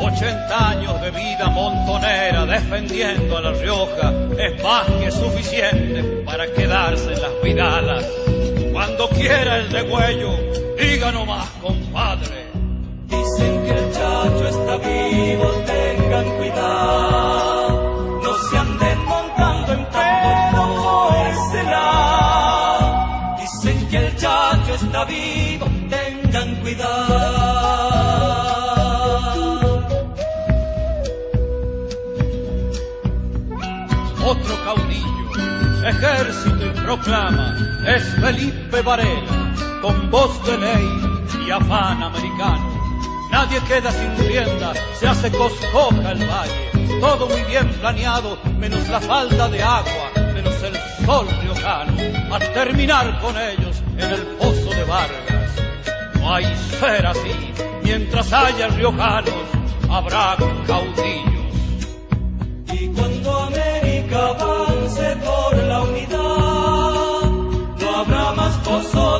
Ochenta 0.00 0.70
años 0.70 1.00
de 1.02 1.10
vida 1.12 1.46
montonera 1.50 2.46
defendiendo 2.46 3.36
a 3.36 3.40
La 3.42 3.52
Rioja 3.52 4.12
es 4.40 4.60
más 4.64 4.86
que 4.90 5.12
suficiente 5.12 6.02
para 6.24 6.52
quedarse 6.52 7.12
en 7.12 7.22
las 7.22 7.42
vidalas. 7.44 8.04
Cuando 8.72 9.08
quiera 9.10 9.58
el 9.58 9.70
degüello, 9.70 10.32
diga 10.76 11.12
nomás, 11.12 11.48
compadre. 11.62 12.44
Dicen 13.06 13.64
que 13.64 13.70
el 13.70 13.92
ejército 35.88 36.66
y 36.66 36.70
proclama, 36.80 37.56
es 37.86 38.02
Felipe 38.20 38.82
Varela, 38.82 39.54
con 39.80 40.10
voz 40.10 40.44
de 40.44 40.58
ley 40.58 40.88
y 41.46 41.50
afán 41.50 42.02
americano. 42.02 42.76
Nadie 43.30 43.60
queda 43.68 43.90
sin 43.92 44.16
rienda, 44.28 44.72
se 44.98 45.06
hace 45.06 45.30
coscoja 45.30 46.12
el 46.12 46.26
valle, 46.28 47.00
todo 47.00 47.28
muy 47.28 47.42
bien 47.42 47.68
planeado, 47.80 48.38
menos 48.58 48.88
la 48.88 49.00
falta 49.00 49.48
de 49.48 49.62
agua, 49.62 50.10
menos 50.34 50.54
el 50.62 50.76
sol 51.04 51.26
riojano, 51.42 51.92
a 52.34 52.38
terminar 52.38 53.20
con 53.20 53.36
ellos 53.36 53.82
en 53.98 54.10
el 54.10 54.22
pozo 54.38 54.70
de 54.70 54.84
Vargas. 54.84 55.50
No 56.18 56.34
hay 56.34 56.46
ser 56.80 57.06
así, 57.06 57.52
mientras 57.82 58.32
haya 58.32 58.68
riojanos, 58.68 59.34
habrá 59.88 60.36
caudillos. 60.66 61.35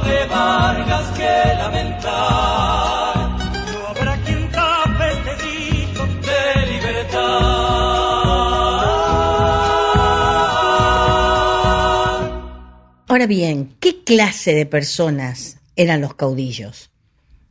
De 0.06 0.26
quien 4.24 4.50
tape 4.50 5.12
este. 5.12 5.36
Ahora 13.08 13.26
bien, 13.26 13.76
¿qué 13.80 14.02
clase 14.04 14.54
de 14.54 14.66
personas 14.66 15.58
eran 15.74 16.00
los 16.00 16.14
caudillos? 16.14 16.90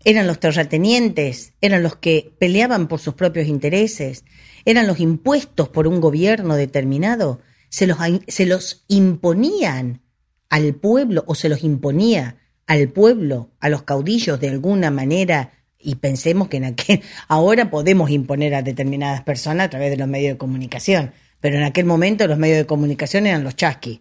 ¿Eran 0.04 0.28
los 0.28 0.40
terratenientes? 0.40 1.54
¿Eran 1.62 1.82
los 1.82 1.96
que 1.96 2.36
peleaban 2.40 2.88
por 2.88 3.00
sus 3.00 3.16
propios 3.16 3.48
intereses? 3.48 4.24
¿Eran 4.66 4.86
los 4.86 5.00
impuestos 5.00 5.70
por 5.70 5.88
un 5.88 6.00
gobierno 6.00 6.56
determinado? 6.56 7.42
¿Se 7.70 7.88
los, 7.88 7.98
se 8.28 8.46
los 8.46 8.86
imponían 8.88 10.02
al 10.50 10.76
pueblo 10.76 11.24
o 11.28 11.34
se 11.34 11.50
los 11.50 11.64
imponía 11.64 12.38
al 12.68 12.90
pueblo, 12.90 13.50
a 13.60 13.70
los 13.70 13.84
caudillos 13.84 14.40
de 14.40 14.50
alguna 14.50 14.92
manera? 14.92 15.52
Y 15.80 15.96
pensemos 15.96 16.48
que 16.48 16.58
en 16.58 16.66
aquel, 16.66 17.02
ahora 17.28 17.70
podemos 17.70 18.10
imponer 18.10 18.56
a 18.56 18.62
determinadas 18.62 19.22
personas 19.22 19.68
a 19.68 19.70
través 19.70 19.92
de 19.92 19.98
los 19.98 20.08
medios 20.08 20.34
de 20.34 20.38
comunicación, 20.38 21.12
pero 21.40 21.58
en 21.58 21.64
aquel 21.64 21.86
momento 21.86 22.28
los 22.28 22.38
medios 22.38 22.58
de 22.58 22.66
comunicación 22.66 23.28
eran 23.28 23.44
los 23.44 23.56
chasquis. 23.56 24.00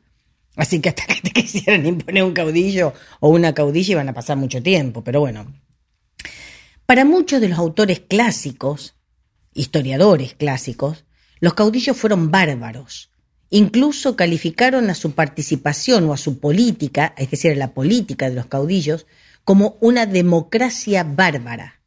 Así 0.57 0.81
que 0.81 0.91
hasta 0.91 1.05
que 1.07 1.21
te 1.21 1.31
quisieran 1.33 1.85
imponer 1.87 2.23
un 2.23 2.33
caudillo 2.33 2.93
o 3.21 3.29
una 3.29 3.55
caudilla 3.55 3.93
iban 3.93 4.09
a 4.09 4.15
pasar 4.15 4.37
mucho 4.37 4.63
tiempo, 4.63 5.03
pero 5.03 5.21
bueno. 5.21 5.53
Para 6.87 7.05
muchos 7.05 7.41
de 7.41 7.49
los 7.49 7.59
autores 7.59 8.01
clásicos, 8.01 8.95
historiadores 9.55 10.35
clásicos, 10.35 11.05
los 11.41 11.55
caudillos 11.55 11.97
fueron 11.97 12.31
bárbaros. 12.31 13.11
Incluso 13.55 14.17
calificaron 14.17 14.91
a 14.91 14.97
su 14.97 15.13
participación 15.13 16.09
o 16.09 16.13
a 16.13 16.17
su 16.17 16.41
política, 16.41 17.15
es 17.17 17.31
decir, 17.31 17.53
a 17.53 17.55
la 17.55 17.73
política 17.73 18.29
de 18.29 18.35
los 18.35 18.47
caudillos, 18.47 19.07
como 19.45 19.77
una 19.81 20.07
democracia 20.07 21.05
bárbara. 21.05 21.81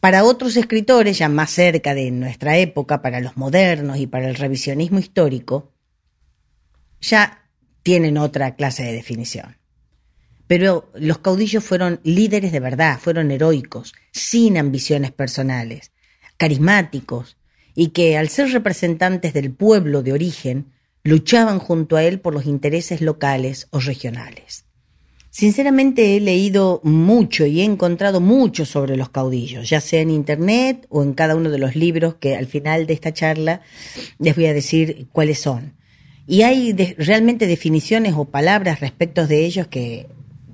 Para 0.00 0.24
otros 0.24 0.56
escritores, 0.56 1.18
ya 1.18 1.28
más 1.28 1.50
cerca 1.50 1.92
de 1.92 2.10
nuestra 2.10 2.56
época, 2.56 3.02
para 3.02 3.20
los 3.20 3.36
modernos 3.36 3.98
y 3.98 4.06
para 4.06 4.30
el 4.30 4.36
revisionismo 4.36 4.98
histórico, 4.98 5.74
ya 7.02 7.44
tienen 7.82 8.16
otra 8.16 8.56
clase 8.56 8.84
de 8.84 8.94
definición. 8.94 9.58
Pero 10.46 10.90
los 10.94 11.18
caudillos 11.18 11.62
fueron 11.62 12.00
líderes 12.02 12.52
de 12.52 12.60
verdad, 12.60 12.98
fueron 12.98 13.30
heroicos, 13.30 13.92
sin 14.10 14.56
ambiciones 14.56 15.12
personales, 15.12 15.92
carismáticos, 16.38 17.37
y 17.80 17.90
que 17.90 18.18
al 18.18 18.28
ser 18.28 18.50
representantes 18.50 19.32
del 19.32 19.52
pueblo 19.52 20.02
de 20.02 20.12
origen, 20.12 20.66
luchaban 21.04 21.60
junto 21.60 21.94
a 21.94 22.02
él 22.02 22.18
por 22.18 22.34
los 22.34 22.44
intereses 22.44 23.00
locales 23.00 23.68
o 23.70 23.78
regionales. 23.78 24.64
Sinceramente 25.30 26.16
he 26.16 26.20
leído 26.20 26.80
mucho 26.82 27.46
y 27.46 27.60
he 27.60 27.64
encontrado 27.64 28.20
mucho 28.20 28.66
sobre 28.66 28.96
los 28.96 29.10
caudillos, 29.10 29.70
ya 29.70 29.80
sea 29.80 30.00
en 30.00 30.10
internet 30.10 30.86
o 30.88 31.04
en 31.04 31.12
cada 31.12 31.36
uno 31.36 31.50
de 31.50 31.58
los 31.58 31.76
libros 31.76 32.16
que 32.16 32.34
al 32.34 32.46
final 32.46 32.88
de 32.88 32.94
esta 32.94 33.14
charla 33.14 33.60
les 34.18 34.34
voy 34.34 34.46
a 34.46 34.54
decir 34.54 35.06
cuáles 35.12 35.38
son. 35.38 35.74
Y 36.26 36.42
hay 36.42 36.72
realmente 36.98 37.46
definiciones 37.46 38.14
o 38.16 38.24
palabras 38.24 38.80
respecto 38.80 39.28
de 39.28 39.44
ellos 39.44 39.68
que, 39.68 40.08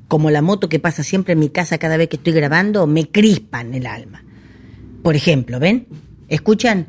como 0.09 0.31
la 0.31 0.43
moto 0.43 0.69
que 0.69 0.79
pasa 0.79 1.03
siempre 1.03 1.33
en 1.33 1.39
mi 1.39 1.49
casa 1.49 1.79
cada 1.79 1.97
vez 1.97 2.11
que 2.11 2.17
estoy 2.17 2.35
grabando, 2.35 2.87
me 2.87 3.09
crispan 3.09 3.73
el 3.73 3.87
alma. 3.87 4.23
Por 5.03 5.17
ejemplo, 5.17 5.59
¿ven? 5.59 5.87
¿Escuchan? 6.29 6.89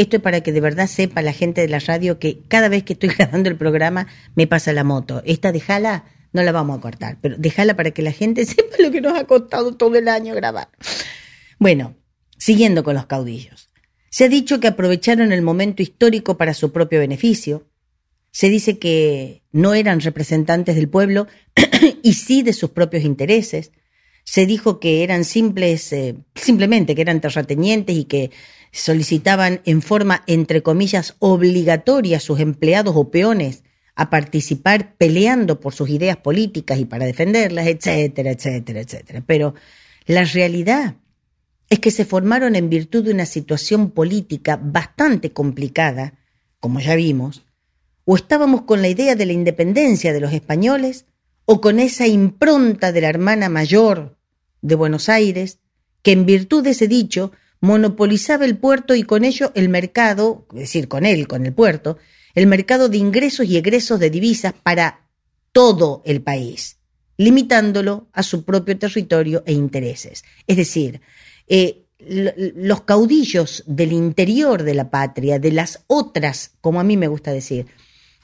Esto 0.00 0.16
es 0.16 0.22
para 0.22 0.40
que 0.40 0.50
de 0.52 0.62
verdad 0.62 0.86
sepa 0.86 1.20
la 1.20 1.34
gente 1.34 1.60
de 1.60 1.68
la 1.68 1.78
radio 1.78 2.18
que 2.18 2.40
cada 2.48 2.70
vez 2.70 2.84
que 2.84 2.94
estoy 2.94 3.10
grabando 3.18 3.50
el 3.50 3.56
programa 3.58 4.06
me 4.34 4.46
pasa 4.46 4.72
la 4.72 4.82
moto. 4.82 5.20
Esta 5.26 5.52
déjala, 5.52 6.06
no 6.32 6.42
la 6.42 6.52
vamos 6.52 6.78
a 6.78 6.80
cortar, 6.80 7.18
pero 7.20 7.36
déjala 7.36 7.76
para 7.76 7.90
que 7.90 8.00
la 8.00 8.10
gente 8.10 8.46
sepa 8.46 8.76
lo 8.78 8.90
que 8.90 9.02
nos 9.02 9.12
ha 9.12 9.24
costado 9.24 9.76
todo 9.76 9.96
el 9.96 10.08
año 10.08 10.34
grabar. 10.34 10.70
Bueno, 11.58 11.96
siguiendo 12.38 12.82
con 12.82 12.94
los 12.94 13.04
caudillos. 13.04 13.68
Se 14.08 14.24
ha 14.24 14.28
dicho 14.30 14.58
que 14.58 14.68
aprovecharon 14.68 15.32
el 15.32 15.42
momento 15.42 15.82
histórico 15.82 16.38
para 16.38 16.54
su 16.54 16.72
propio 16.72 17.00
beneficio. 17.00 17.68
Se 18.30 18.48
dice 18.48 18.78
que 18.78 19.42
no 19.52 19.74
eran 19.74 20.00
representantes 20.00 20.76
del 20.76 20.88
pueblo 20.88 21.26
y 22.02 22.14
sí 22.14 22.42
de 22.42 22.54
sus 22.54 22.70
propios 22.70 23.04
intereses. 23.04 23.70
Se 24.24 24.46
dijo 24.46 24.80
que 24.80 25.04
eran 25.04 25.24
simples, 25.24 25.92
eh, 25.92 26.14
simplemente 26.34 26.94
que 26.94 27.02
eran 27.02 27.20
terratenientes 27.20 27.94
y 27.94 28.04
que 28.04 28.30
solicitaban 28.72 29.60
en 29.64 29.82
forma, 29.82 30.22
entre 30.26 30.62
comillas, 30.62 31.16
obligatoria 31.18 32.18
a 32.18 32.20
sus 32.20 32.40
empleados 32.40 32.94
o 32.96 33.10
peones 33.10 33.64
a 33.96 34.08
participar 34.08 34.94
peleando 34.96 35.60
por 35.60 35.74
sus 35.74 35.90
ideas 35.90 36.16
políticas 36.16 36.78
y 36.78 36.84
para 36.84 37.04
defenderlas, 37.04 37.66
etcétera, 37.66 38.30
etcétera, 38.30 38.80
etcétera. 38.80 39.22
Pero 39.26 39.54
la 40.06 40.24
realidad 40.24 40.94
es 41.68 41.80
que 41.80 41.90
se 41.90 42.04
formaron 42.04 42.56
en 42.56 42.70
virtud 42.70 43.04
de 43.04 43.12
una 43.12 43.26
situación 43.26 43.90
política 43.90 44.58
bastante 44.62 45.32
complicada, 45.32 46.14
como 46.58 46.80
ya 46.80 46.94
vimos, 46.96 47.44
o 48.04 48.16
estábamos 48.16 48.62
con 48.62 48.82
la 48.82 48.88
idea 48.88 49.14
de 49.14 49.26
la 49.26 49.32
independencia 49.32 50.12
de 50.12 50.20
los 50.20 50.32
españoles, 50.32 51.06
o 51.44 51.60
con 51.60 51.78
esa 51.78 52.06
impronta 52.06 52.92
de 52.92 53.00
la 53.00 53.08
hermana 53.08 53.48
mayor 53.48 54.18
de 54.62 54.74
Buenos 54.74 55.08
Aires, 55.08 55.58
que 56.02 56.12
en 56.12 56.26
virtud 56.26 56.64
de 56.64 56.70
ese 56.70 56.88
dicho 56.88 57.32
monopolizaba 57.60 58.44
el 58.44 58.56
puerto 58.56 58.94
y 58.94 59.02
con 59.02 59.24
ello 59.24 59.52
el 59.54 59.68
mercado, 59.68 60.46
es 60.54 60.60
decir, 60.60 60.88
con 60.88 61.04
él, 61.04 61.28
con 61.28 61.44
el 61.46 61.52
puerto, 61.52 61.98
el 62.34 62.46
mercado 62.46 62.88
de 62.88 62.96
ingresos 62.98 63.46
y 63.46 63.56
egresos 63.56 64.00
de 64.00 64.10
divisas 64.10 64.54
para 64.62 65.06
todo 65.52 66.02
el 66.06 66.22
país, 66.22 66.78
limitándolo 67.16 68.08
a 68.12 68.22
su 68.22 68.44
propio 68.44 68.78
territorio 68.78 69.42
e 69.46 69.52
intereses. 69.52 70.24
Es 70.46 70.56
decir, 70.56 71.00
eh, 71.48 71.84
lo- 71.98 72.32
los 72.54 72.82
caudillos 72.82 73.62
del 73.66 73.92
interior 73.92 74.62
de 74.62 74.74
la 74.74 74.90
patria, 74.90 75.38
de 75.38 75.52
las 75.52 75.84
otras, 75.86 76.52
como 76.60 76.80
a 76.80 76.84
mí 76.84 76.96
me 76.96 77.08
gusta 77.08 77.32
decir, 77.32 77.66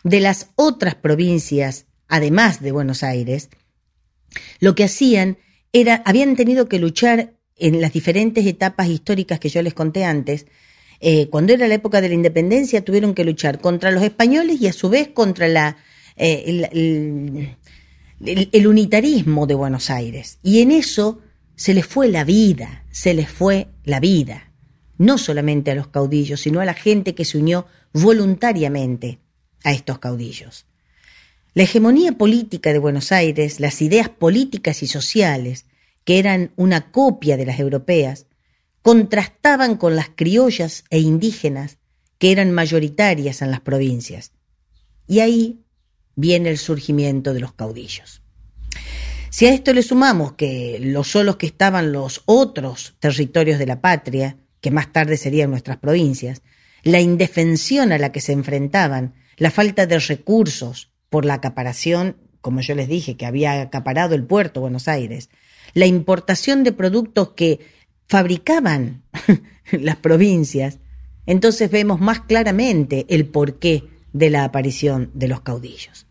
de 0.03 0.21
las 0.21 0.51
otras 0.55 0.95
provincias, 0.95 1.87
además 2.09 2.63
de 2.63 2.73
Buenos 2.73 3.03
Aires, 3.03 3.51
lo 4.61 4.75
que 4.75 4.85
hacían 4.85 5.39
era, 5.73 6.03
habían 6.07 6.37
tenido 6.37 6.69
que 6.69 6.79
luchar 6.79 7.35
en 7.57 7.81
las 7.81 7.93
diferentes 7.93 8.47
etapas 8.47 8.89
históricas 8.89 9.41
que 9.41 9.49
yo 9.49 9.63
les 9.63 9.75
conté 9.75 10.05
antes, 10.05 10.47
eh, 11.01 11.29
cuando 11.29 11.53
era 11.53 11.69
la 11.69 11.75
época 11.75 12.01
de 12.01 12.09
la 12.09 12.15
independencia, 12.15 12.85
tuvieron 12.85 13.15
que 13.15 13.25
luchar 13.25 13.61
contra 13.61 13.91
los 13.91 14.03
españoles 14.03 14.61
y 14.61 14.67
a 14.67 14.73
su 14.73 14.89
vez 14.89 15.09
contra 15.09 15.77
eh, 16.17 17.57
el 18.21 18.67
unitarismo 18.67 19.47
de 19.47 19.55
Buenos 19.55 19.91
Aires. 19.91 20.39
Y 20.43 20.61
en 20.61 20.71
eso 20.71 21.21
se 21.55 21.75
les 21.75 21.87
fue 21.87 22.09
la 22.09 22.25
vida, 22.25 22.85
se 22.91 23.15
les 23.15 23.29
fue 23.29 23.69
la 23.85 24.01
vida. 24.01 24.53
No 24.99 25.19
solamente 25.19 25.71
a 25.71 25.75
los 25.75 25.89
caudillos, 25.89 26.41
sino 26.41 26.61
a 26.61 26.65
la 26.65 26.75
gente 26.75 27.15
que 27.15 27.25
se 27.25 27.39
unió 27.39 27.67
voluntariamente 27.93 29.19
a 29.65 29.73
estos 29.73 29.99
caudillos. 29.99 30.67
La 31.53 31.63
hegemonía 31.63 32.13
política 32.13 32.73
de 32.73 32.79
Buenos 32.79 33.13
Aires, 33.13 33.61
las 33.61 33.81
ideas 33.81 34.09
políticas 34.09 34.83
y 34.83 34.87
sociales, 34.87 35.65
que 36.07 36.21
eran 36.21 36.53
una 36.55 36.93
copia 36.93 37.37
de 37.37 37.45
las 37.45 37.59
europeas, 37.59 38.27
contrastaban 38.81 39.77
con 39.77 39.97
las 39.97 40.09
criollas 40.09 40.85
e 40.89 41.01
indígenas 41.01 41.79
que 42.19 42.31
eran 42.31 42.53
mayoritarias 42.53 43.43
en 43.43 43.51
las 43.51 43.61
provincias. 43.61 44.31
Y 45.09 45.19
ahí 45.19 45.65
viene 46.15 46.51
el 46.51 46.59
surgimiento 46.59 47.35
de 47.35 47.41
los 47.41 47.55
caudillos. 47.55 48.23
Si 49.31 49.47
a 49.47 49.53
esto 49.53 49.73
le 49.73 49.83
sumamos 49.83 50.35
que 50.35 50.79
los 50.81 51.09
solos 51.09 51.37
que 51.37 51.47
estaban 51.47 51.91
los 51.91 52.23
otros 52.25 52.95
territorios 53.01 53.59
de 53.59 53.67
la 53.67 53.81
patria, 53.81 54.37
que 54.61 54.71
más 54.71 54.93
tarde 54.93 55.17
serían 55.17 55.51
nuestras 55.51 55.79
provincias, 55.79 56.41
la 56.85 57.01
indefensión 57.01 57.91
a 57.91 57.99
la 57.99 58.13
que 58.13 58.21
se 58.21 58.33
enfrentaban, 58.33 59.15
la 59.39 59.51
falta 59.51 59.87
de 59.87 59.99
recursos 59.99 60.93
por 61.11 61.25
la 61.25 61.35
acaparación, 61.35 62.17
como 62.41 62.61
yo 62.61 62.77
les 62.77 62.87
dije, 62.87 63.17
que 63.17 63.27
había 63.27 63.61
acaparado 63.61 64.15
el 64.15 64.25
puerto 64.25 64.61
Buenos 64.61 64.87
Aires, 64.87 65.31
la 65.77 65.85
importación 65.85 66.65
de 66.65 66.73
productos 66.73 67.33
que 67.37 67.61
fabricaban 68.09 69.03
las 69.73 69.97
provincias, 69.97 70.79
entonces 71.27 71.71
vemos 71.71 72.01
más 72.01 72.21
claramente 72.21 73.05
el 73.11 73.27
porqué 73.27 73.85
de 74.15 74.31
la 74.31 74.45
aparición 74.45 75.11
de 75.13 75.29
los 75.29 75.43
caudillos. 75.43 76.07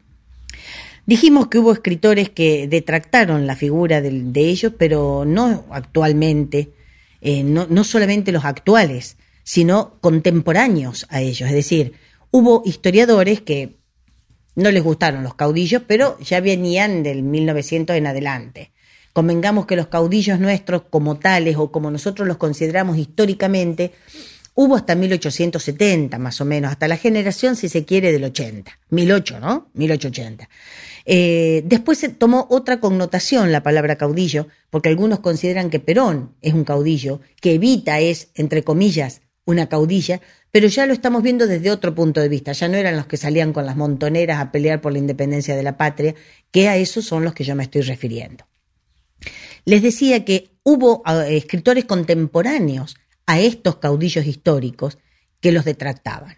Dijimos 1.07 1.47
que 1.47 1.57
hubo 1.57 1.73
escritores 1.73 2.29
que 2.29 2.67
detractaron 2.67 3.47
la 3.47 3.55
figura 3.55 4.01
de, 4.01 4.33
ellos, 4.35 4.71
pero 4.77 5.25
no 5.25 5.65
actualmente, 5.71 6.73
eh, 7.21 7.43
no, 7.43 7.65
no 7.67 7.83
solamente 7.83 8.31
los 8.31 8.45
actuales, 8.45 9.17
sino 9.41 9.97
contemporáneos 9.99 11.07
a 11.09 11.21
ellos. 11.21 11.49
Es 11.49 11.55
decir, 11.55 11.93
hubo 12.29 12.61
historiadores 12.65 13.41
que 13.41 13.77
no 14.53 14.69
les 14.69 14.83
gustaron 14.83 15.23
los 15.23 15.33
caudillos, 15.33 15.81
pero 15.87 16.19
ya 16.19 16.39
venían 16.39 17.01
del 17.01 17.23
1900 17.23 17.95
en 17.95 18.05
adelante. 18.05 18.74
Convengamos 19.15 19.65
que 19.65 19.77
los 19.77 19.87
caudillos 19.87 20.41
nuestros 20.41 20.81
como 20.89 21.15
tales 21.15 21.55
o 21.55 21.71
como 21.71 21.89
nosotros 21.89 22.27
los 22.27 22.35
consideramos 22.35 22.97
históricamente, 22.97 23.93
hubo 24.55 24.75
hasta 24.75 24.93
1870 24.93 26.19
más 26.19 26.41
o 26.41 26.43
menos, 26.43 26.69
hasta 26.69 26.89
la 26.89 26.97
generación, 26.97 27.55
si 27.55 27.69
se 27.69 27.85
quiere, 27.85 28.11
del 28.11 28.25
80. 28.25 28.77
1008, 28.89 29.39
¿no? 29.39 29.69
1880. 29.73 30.49
Eh, 31.05 31.63
después 31.63 31.97
se 31.97 32.09
tomó 32.09 32.45
otra 32.49 32.81
connotación 32.81 33.53
la 33.53 33.63
palabra 33.63 33.95
caudillo, 33.95 34.49
porque 34.69 34.89
algunos 34.89 35.19
consideran 35.19 35.69
que 35.69 35.79
Perón 35.79 36.35
es 36.41 36.53
un 36.53 36.65
caudillo, 36.65 37.21
que 37.39 37.53
Evita 37.53 38.01
es, 38.01 38.31
entre 38.35 38.65
comillas, 38.65 39.21
una 39.45 39.69
caudilla, 39.69 40.19
pero 40.51 40.67
ya 40.67 40.85
lo 40.87 40.91
estamos 40.91 41.23
viendo 41.23 41.47
desde 41.47 41.71
otro 41.71 41.95
punto 41.95 42.19
de 42.19 42.27
vista. 42.27 42.51
Ya 42.51 42.67
no 42.67 42.75
eran 42.75 42.97
los 42.97 43.05
que 43.05 43.15
salían 43.15 43.53
con 43.53 43.65
las 43.65 43.77
montoneras 43.77 44.41
a 44.41 44.51
pelear 44.51 44.81
por 44.81 44.91
la 44.91 44.99
independencia 44.99 45.55
de 45.55 45.63
la 45.63 45.77
patria, 45.77 46.15
que 46.51 46.67
a 46.67 46.75
esos 46.75 47.05
son 47.05 47.23
los 47.23 47.33
que 47.33 47.45
yo 47.45 47.55
me 47.55 47.63
estoy 47.63 47.81
refiriendo. 47.83 48.43
Les 49.65 49.81
decía 49.81 50.25
que 50.25 50.57
hubo 50.63 51.03
eh, 51.05 51.37
escritores 51.37 51.85
contemporáneos 51.85 52.95
a 53.25 53.39
estos 53.39 53.77
caudillos 53.77 54.25
históricos 54.25 54.97
que 55.39 55.51
los 55.51 55.65
detractaban. 55.65 56.37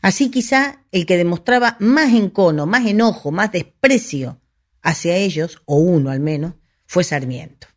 Así 0.00 0.30
quizá 0.30 0.84
el 0.90 1.06
que 1.06 1.16
demostraba 1.16 1.76
más 1.78 2.12
encono, 2.12 2.66
más 2.66 2.86
enojo, 2.86 3.30
más 3.30 3.52
desprecio 3.52 4.40
hacia 4.82 5.16
ellos, 5.16 5.62
o 5.64 5.76
uno 5.76 6.10
al 6.10 6.20
menos, 6.20 6.54
fue 6.86 7.04
Sarmiento. 7.04 7.68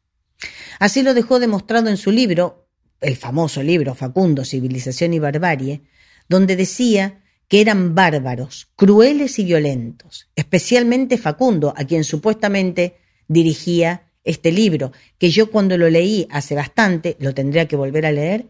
Así 0.79 1.03
lo 1.03 1.13
dejó 1.13 1.39
demostrado 1.39 1.89
en 1.89 1.97
su 1.97 2.11
libro, 2.11 2.67
el 2.99 3.15
famoso 3.15 3.61
libro 3.61 3.93
Facundo, 3.93 4.43
Civilización 4.43 5.13
y 5.13 5.19
Barbarie, 5.19 5.83
donde 6.27 6.55
decía 6.55 7.23
que 7.47 7.61
eran 7.61 7.93
bárbaros, 7.93 8.69
crueles 8.75 9.37
y 9.37 9.43
violentos, 9.43 10.29
especialmente 10.35 11.17
Facundo, 11.17 11.73
a 11.77 11.85
quien 11.85 12.03
supuestamente 12.03 12.97
dirigía 13.27 14.04
este 14.25 14.51
libro, 14.51 14.91
que 15.17 15.29
yo 15.29 15.49
cuando 15.49 15.77
lo 15.77 15.89
leí 15.89 16.27
hace 16.29 16.55
bastante, 16.55 17.15
lo 17.19 17.33
tendría 17.33 17.67
que 17.67 17.75
volver 17.75 18.05
a 18.05 18.11
leer, 18.11 18.47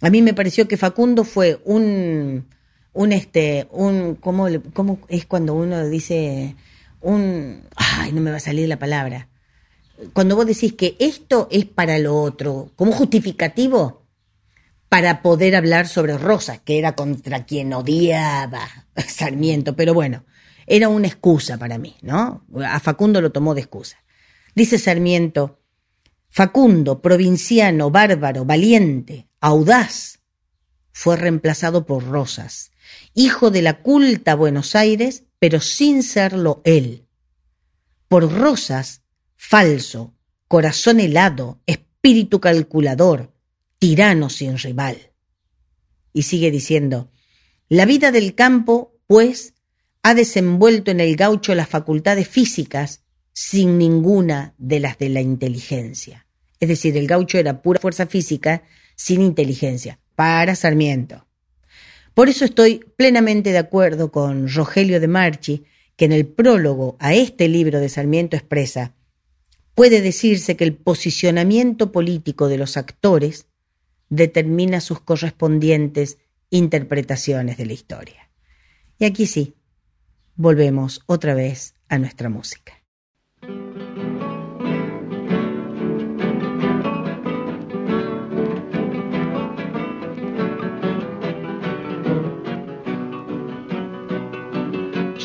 a 0.00 0.10
mí 0.10 0.20
me 0.20 0.34
pareció 0.34 0.68
que 0.68 0.76
Facundo 0.76 1.24
fue 1.24 1.60
un, 1.64 2.46
un 2.92 3.12
este, 3.12 3.68
un, 3.70 4.16
¿cómo, 4.16 4.48
cómo 4.74 4.98
es 5.08 5.24
cuando 5.24 5.54
uno 5.54 5.88
dice 5.88 6.56
un, 7.00 7.62
ay, 7.76 8.12
no 8.12 8.20
me 8.20 8.30
va 8.32 8.36
a 8.36 8.40
salir 8.40 8.68
la 8.68 8.78
palabra, 8.78 9.28
cuando 10.12 10.36
vos 10.36 10.46
decís 10.46 10.72
que 10.72 10.96
esto 10.98 11.48
es 11.50 11.64
para 11.64 11.98
lo 11.98 12.16
otro, 12.16 12.72
como 12.76 12.92
justificativo 12.92 14.02
para 14.88 15.22
poder 15.22 15.56
hablar 15.56 15.88
sobre 15.88 16.18
Rosa, 16.18 16.58
que 16.58 16.78
era 16.78 16.94
contra 16.94 17.46
quien 17.46 17.72
odiaba 17.72 18.60
Sarmiento, 19.08 19.74
pero 19.74 19.94
bueno, 19.94 20.24
era 20.66 20.88
una 20.88 21.06
excusa 21.06 21.56
para 21.58 21.78
mí, 21.78 21.96
¿no? 22.02 22.44
A 22.66 22.78
Facundo 22.80 23.20
lo 23.20 23.32
tomó 23.32 23.54
de 23.54 23.62
excusa. 23.62 24.01
Dice 24.54 24.78
Sarmiento, 24.78 25.60
Facundo, 26.28 27.02
provinciano, 27.02 27.90
bárbaro, 27.90 28.44
valiente, 28.44 29.28
audaz, 29.40 30.20
fue 30.92 31.16
reemplazado 31.16 31.84
por 31.84 32.04
Rosas, 32.04 32.70
hijo 33.14 33.50
de 33.50 33.62
la 33.62 33.82
culta 33.82 34.34
Buenos 34.34 34.74
Aires, 34.74 35.24
pero 35.38 35.60
sin 35.60 36.02
serlo 36.02 36.62
él. 36.64 37.06
Por 38.08 38.32
Rosas, 38.32 39.02
falso, 39.36 40.14
corazón 40.48 41.00
helado, 41.00 41.60
espíritu 41.66 42.40
calculador, 42.40 43.34
tirano 43.78 44.30
sin 44.30 44.58
rival. 44.58 45.12
Y 46.12 46.22
sigue 46.22 46.50
diciendo, 46.50 47.10
la 47.68 47.86
vida 47.86 48.12
del 48.12 48.34
campo, 48.34 48.98
pues, 49.06 49.54
ha 50.02 50.14
desenvuelto 50.14 50.90
en 50.90 51.00
el 51.00 51.16
gaucho 51.16 51.54
las 51.54 51.68
facultades 51.68 52.28
físicas 52.28 53.01
sin 53.32 53.78
ninguna 53.78 54.54
de 54.58 54.80
las 54.80 54.98
de 54.98 55.08
la 55.08 55.20
inteligencia. 55.20 56.26
Es 56.60 56.68
decir, 56.68 56.96
el 56.96 57.06
gaucho 57.06 57.38
era 57.38 57.62
pura 57.62 57.80
fuerza 57.80 58.06
física 58.06 58.62
sin 58.94 59.20
inteligencia, 59.22 59.98
para 60.14 60.54
Sarmiento. 60.54 61.26
Por 62.14 62.28
eso 62.28 62.44
estoy 62.44 62.84
plenamente 62.96 63.52
de 63.52 63.58
acuerdo 63.58 64.12
con 64.12 64.48
Rogelio 64.48 65.00
de 65.00 65.08
Marchi, 65.08 65.64
que 65.96 66.04
en 66.04 66.12
el 66.12 66.26
prólogo 66.26 66.96
a 67.00 67.14
este 67.14 67.48
libro 67.48 67.80
de 67.80 67.88
Sarmiento 67.88 68.36
expresa, 68.36 68.94
puede 69.74 70.02
decirse 70.02 70.56
que 70.56 70.64
el 70.64 70.74
posicionamiento 70.74 71.90
político 71.90 72.48
de 72.48 72.58
los 72.58 72.76
actores 72.76 73.46
determina 74.10 74.80
sus 74.80 75.00
correspondientes 75.00 76.18
interpretaciones 76.50 77.56
de 77.56 77.66
la 77.66 77.72
historia. 77.72 78.30
Y 78.98 79.06
aquí 79.06 79.26
sí, 79.26 79.54
volvemos 80.36 81.02
otra 81.06 81.34
vez 81.34 81.74
a 81.88 81.98
nuestra 81.98 82.28
música. 82.28 82.81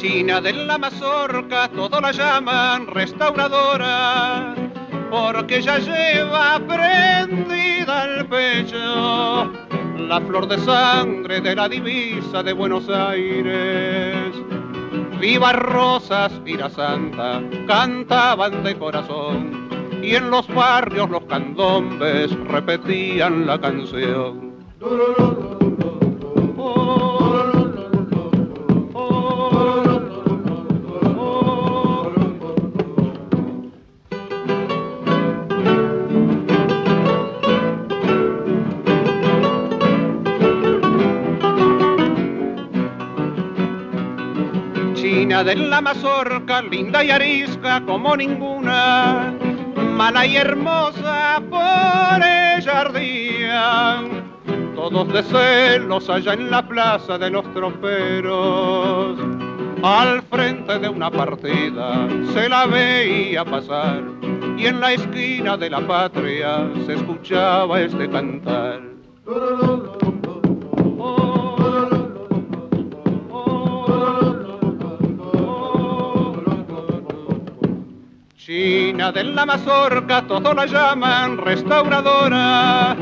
China 0.02 0.40
de 0.40 0.54
la 0.54 0.78
mazorca, 0.78 1.68
todo 1.70 2.00
la 2.00 2.12
llaman 2.12 2.86
restauradora, 2.86 4.54
porque 5.10 5.60
ya 5.60 5.80
lleva 5.80 6.60
prendida 6.60 8.04
al 8.04 8.28
pecho 8.28 9.52
la 9.98 10.22
flor 10.22 10.48
de 10.48 10.60
sangre 10.60 11.42
de 11.42 11.56
la 11.56 11.68
divisa 11.68 12.44
de 12.44 12.54
Buenos 12.54 12.88
Aires. 12.90 14.36
Viva 15.20 15.52
Rosas 15.54 16.32
la 16.46 16.70
Santa 16.70 17.42
cantaban 17.66 18.64
de 18.64 18.78
corazón 18.78 19.68
y 20.04 20.14
en 20.14 20.30
los 20.30 20.48
barrios 20.48 21.10
los 21.10 21.24
candombes 21.24 22.32
repetían 22.46 23.48
la 23.48 23.60
canción. 23.60 24.54
De 45.44 45.56
la 45.56 45.82
mazorca, 45.82 46.64
linda 46.64 47.04
y 47.04 47.12
arisca 47.12 47.80
como 47.86 48.18
ninguna, 48.18 49.32
mala 49.96 50.26
y 50.26 50.36
hermosa 50.36 51.40
por 51.48 52.26
ella 52.26 52.82
ardían. 52.82 54.32
Todos 54.76 55.08
de 55.14 55.22
celos 55.22 56.10
allá 56.10 56.34
en 56.34 56.50
la 56.50 56.68
plaza 56.68 57.20
de 57.20 57.30
los 57.30 57.54
troperos. 57.54 59.20
Al 59.84 60.24
frente 60.24 60.80
de 60.80 60.90
una 60.90 61.12
partida 61.12 62.08
se 62.34 62.50
la 62.50 62.66
veía 62.66 63.46
pasar 63.46 64.04
y 64.58 64.66
en 64.66 64.80
la 64.80 64.94
esquina 64.94 65.56
de 65.56 65.70
la 65.70 65.86
patria 65.86 66.68
se 66.88 66.96
escuchaba 66.96 67.80
este 67.80 68.10
cantar. 68.10 68.82
De 79.14 79.24
la 79.24 79.46
mazorca, 79.46 80.28
todos 80.28 80.54
la 80.54 80.66
llaman 80.66 81.38
restauradora, 81.38 82.96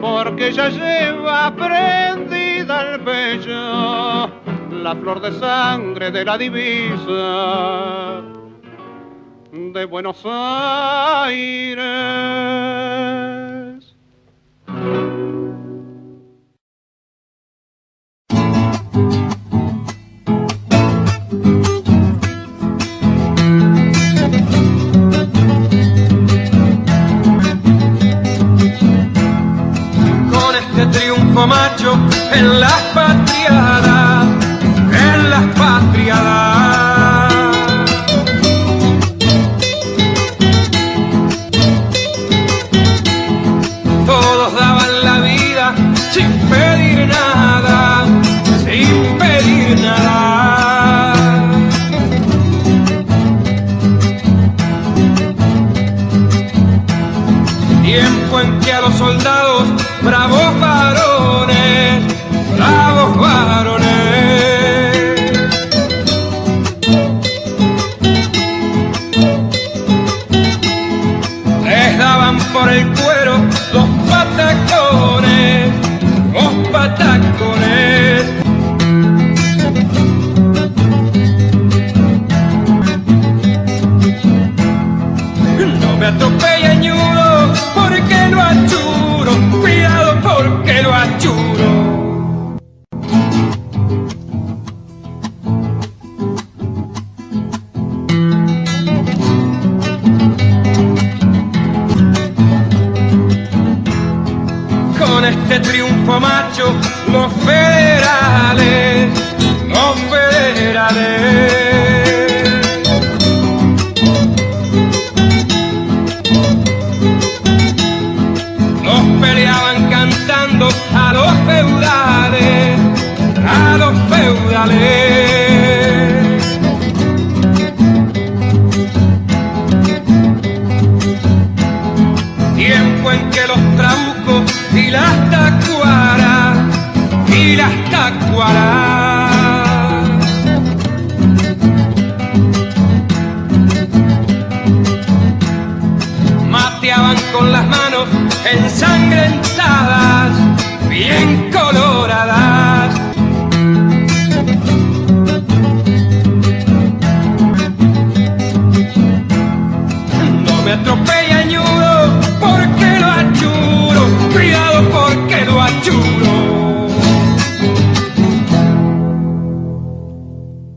porque 0.00 0.52
ya 0.52 0.68
lleva 0.68 1.54
prendida 1.54 2.80
al 2.80 3.00
pecho 3.00 4.30
la 4.70 4.96
flor 5.00 5.20
de 5.20 5.32
sangre 5.38 6.10
de 6.10 6.24
la 6.24 6.36
divisa 6.36 8.20
de 9.52 9.84
Buenos 9.84 10.20
Aires. 10.24 11.84
Macho 31.46 31.98
en 32.32 32.60
las 32.60 32.80
patriadas, 32.94 34.26
en 34.92 35.30
las 35.30 35.44
patriadas. 35.58 37.34
Todos 44.06 44.54
daban 44.54 45.04
la 45.04 45.20
vida 45.20 45.74
sin 46.12 46.30
pedir 46.48 47.08
nada, 47.08 48.04
sin 48.64 49.18
pedir 49.18 49.80
nada. 49.80 51.14
Tiempo 57.82 58.40
en 58.40 58.60
que 58.60 58.72
a 58.72 58.80
los 58.80 58.94
soldados, 58.94 59.43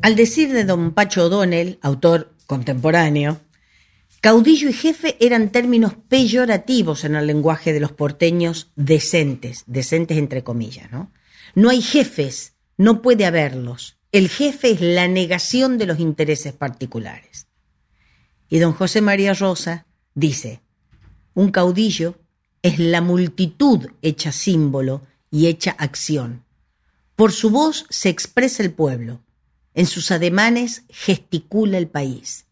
Al 0.08 0.16
decir 0.16 0.54
de 0.54 0.64
don 0.64 0.94
Pacho 0.94 1.26
O'Donnell, 1.26 1.80
autor 1.82 2.34
contemporáneo, 2.46 3.42
caudillo 4.22 4.70
y 4.70 4.72
jefe 4.72 5.18
eran 5.20 5.52
términos 5.52 5.96
peyorativos 6.08 7.04
en 7.04 7.16
el 7.18 7.28
lenguaje 7.28 7.74
de 7.74 7.82
los 7.82 7.92
porteños 7.92 8.72
decentes, 8.78 9.66
decentes 9.68 10.18
entre 10.18 10.46
comillas, 10.46 10.90
¿no? 10.94 11.12
No 11.56 11.70
hay 11.70 11.82
jefes, 11.82 12.54
no 12.78 13.02
puede 13.02 13.26
haberlos. 13.26 13.98
El 14.14 14.30
jefe 14.30 14.72
es 14.72 14.80
la 14.80 15.10
negación 15.10 15.78
de 15.78 15.88
los 15.88 16.00
intereses 16.00 16.54
particulares. 16.54 17.48
Y 18.48 18.60
don 18.60 18.72
José 18.72 19.02
María 19.02 19.34
Rosa 19.34 19.88
dice, 20.16 20.62
un 21.34 21.52
caudillo 21.52 22.18
es 22.62 22.80
la 22.80 23.02
multitud 23.02 23.88
hecha 24.02 24.32
símbolo 24.32 25.02
y 25.32 25.48
hecha 25.48 25.72
acción. 25.72 26.46
Por 27.18 27.34
su 27.34 27.50
voz 27.50 27.86
se 27.90 28.08
expresa 28.08 28.64
el 28.64 28.72
pueblo, 28.72 29.20
en 29.78 29.86
sus 29.86 30.10
ademanes 30.10 30.86
gesticula 30.90 31.78
el 31.78 31.88
país. 31.88 32.48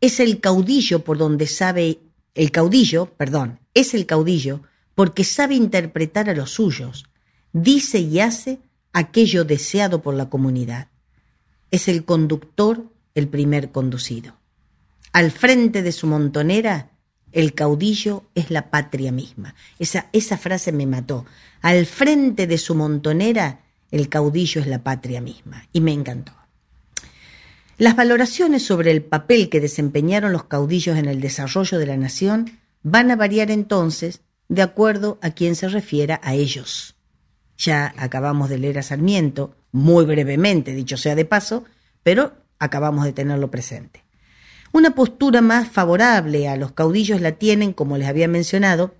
Es 0.00 0.20
el 0.20 0.38
caudillo 0.40 1.02
por 1.02 1.18
donde 1.18 1.48
sabe, 1.48 1.98
el 2.36 2.52
caudillo, 2.52 3.06
perdón, 3.06 3.58
es 3.74 3.92
el 3.92 4.06
caudillo 4.06 4.60
porque 4.94 5.24
sabe 5.24 5.56
interpretar 5.56 6.30
a 6.30 6.34
los 6.34 6.52
suyos, 6.52 7.06
dice 7.52 7.98
y 7.98 8.20
hace 8.20 8.60
aquello 8.92 9.44
deseado 9.44 10.00
por 10.00 10.14
la 10.14 10.30
comunidad. 10.30 10.86
Es 11.72 11.88
el 11.88 12.04
conductor 12.04 12.84
el 13.16 13.26
primer 13.26 13.72
conducido. 13.72 14.36
Al 15.12 15.32
frente 15.32 15.82
de 15.82 15.90
su 15.90 16.06
montonera, 16.06 16.92
el 17.32 17.54
caudillo 17.54 18.26
es 18.36 18.52
la 18.52 18.70
patria 18.70 19.10
misma. 19.10 19.56
Esa, 19.80 20.08
esa 20.12 20.38
frase 20.38 20.70
me 20.70 20.86
mató. 20.86 21.26
Al 21.62 21.84
frente 21.84 22.46
de 22.46 22.58
su 22.58 22.76
montonera, 22.76 23.64
el 23.90 24.08
caudillo 24.08 24.60
es 24.60 24.68
la 24.68 24.84
patria 24.84 25.20
misma. 25.20 25.66
Y 25.72 25.80
me 25.80 25.92
encantó. 25.92 26.43
Las 27.76 27.96
valoraciones 27.96 28.64
sobre 28.64 28.92
el 28.92 29.02
papel 29.02 29.48
que 29.48 29.60
desempeñaron 29.60 30.32
los 30.32 30.44
caudillos 30.44 30.96
en 30.96 31.06
el 31.06 31.20
desarrollo 31.20 31.78
de 31.78 31.86
la 31.86 31.96
nación 31.96 32.60
van 32.82 33.10
a 33.10 33.16
variar 33.16 33.50
entonces 33.50 34.20
de 34.48 34.62
acuerdo 34.62 35.18
a 35.22 35.30
quien 35.30 35.56
se 35.56 35.68
refiera 35.68 36.20
a 36.22 36.34
ellos. 36.34 36.94
Ya 37.58 37.92
acabamos 37.96 38.48
de 38.48 38.58
leer 38.58 38.78
a 38.78 38.82
Sarmiento, 38.82 39.56
muy 39.72 40.04
brevemente, 40.04 40.72
dicho 40.72 40.96
sea 40.96 41.14
de 41.14 41.24
paso, 41.24 41.64
pero 42.02 42.34
acabamos 42.58 43.04
de 43.04 43.12
tenerlo 43.12 43.50
presente. 43.50 44.04
Una 44.72 44.94
postura 44.94 45.40
más 45.40 45.68
favorable 45.68 46.48
a 46.48 46.56
los 46.56 46.72
caudillos 46.72 47.20
la 47.20 47.32
tienen, 47.32 47.72
como 47.72 47.96
les 47.96 48.08
había 48.08 48.28
mencionado, 48.28 48.94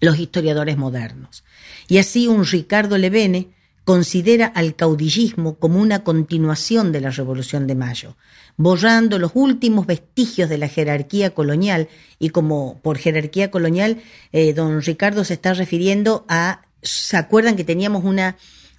los 0.00 0.18
historiadores 0.18 0.76
modernos. 0.76 1.44
Y 1.88 1.98
así 1.98 2.28
un 2.28 2.44
Ricardo 2.44 2.96
Levene 2.98 3.48
considera 3.88 4.44
al 4.44 4.76
caudillismo 4.76 5.58
como 5.58 5.80
una 5.80 6.04
continuación 6.04 6.92
de 6.92 7.00
la 7.00 7.08
Revolución 7.08 7.66
de 7.66 7.74
Mayo, 7.74 8.18
borrando 8.58 9.18
los 9.18 9.30
últimos 9.32 9.86
vestigios 9.86 10.50
de 10.50 10.58
la 10.58 10.68
jerarquía 10.68 11.30
colonial 11.30 11.88
y 12.18 12.28
como 12.28 12.80
por 12.82 12.98
jerarquía 12.98 13.50
colonial 13.50 14.02
eh, 14.32 14.52
don 14.52 14.82
Ricardo 14.82 15.24
se 15.24 15.32
está 15.32 15.54
refiriendo 15.54 16.26
a, 16.28 16.66
¿se 16.82 17.16
acuerdan 17.16 17.56
que 17.56 17.64
teníamos 17.64 18.04
una, 18.04 18.36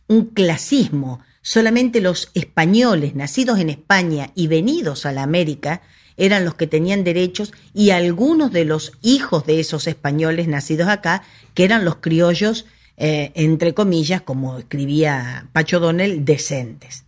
un 0.08 0.26
clasismo? 0.26 1.22
Solamente 1.42 2.02
los 2.02 2.30
españoles 2.36 3.16
nacidos 3.16 3.58
en 3.58 3.72
España 3.72 4.30
y 4.36 4.46
venidos 4.46 5.08
a 5.08 5.12
la 5.12 5.24
América 5.24 5.82
eran 6.18 6.46
los 6.46 6.54
que 6.54 6.68
tenían 6.68 7.04
derechos 7.04 7.52
y 7.74 7.90
algunos 7.90 8.52
de 8.52 8.66
los 8.66 8.92
hijos 9.02 9.48
de 9.48 9.60
esos 9.60 9.88
españoles 9.88 10.48
nacidos 10.48 10.88
acá, 10.88 11.24
que 11.56 11.64
eran 11.64 11.84
los 11.84 11.96
criollos, 11.96 12.68
eh, 13.02 13.32
entre 13.36 13.74
comillas, 13.74 14.22
como 14.24 14.60
escribía 14.60 15.48
Pacho 15.54 15.80
Donel, 15.80 16.26
decentes. 16.26 17.06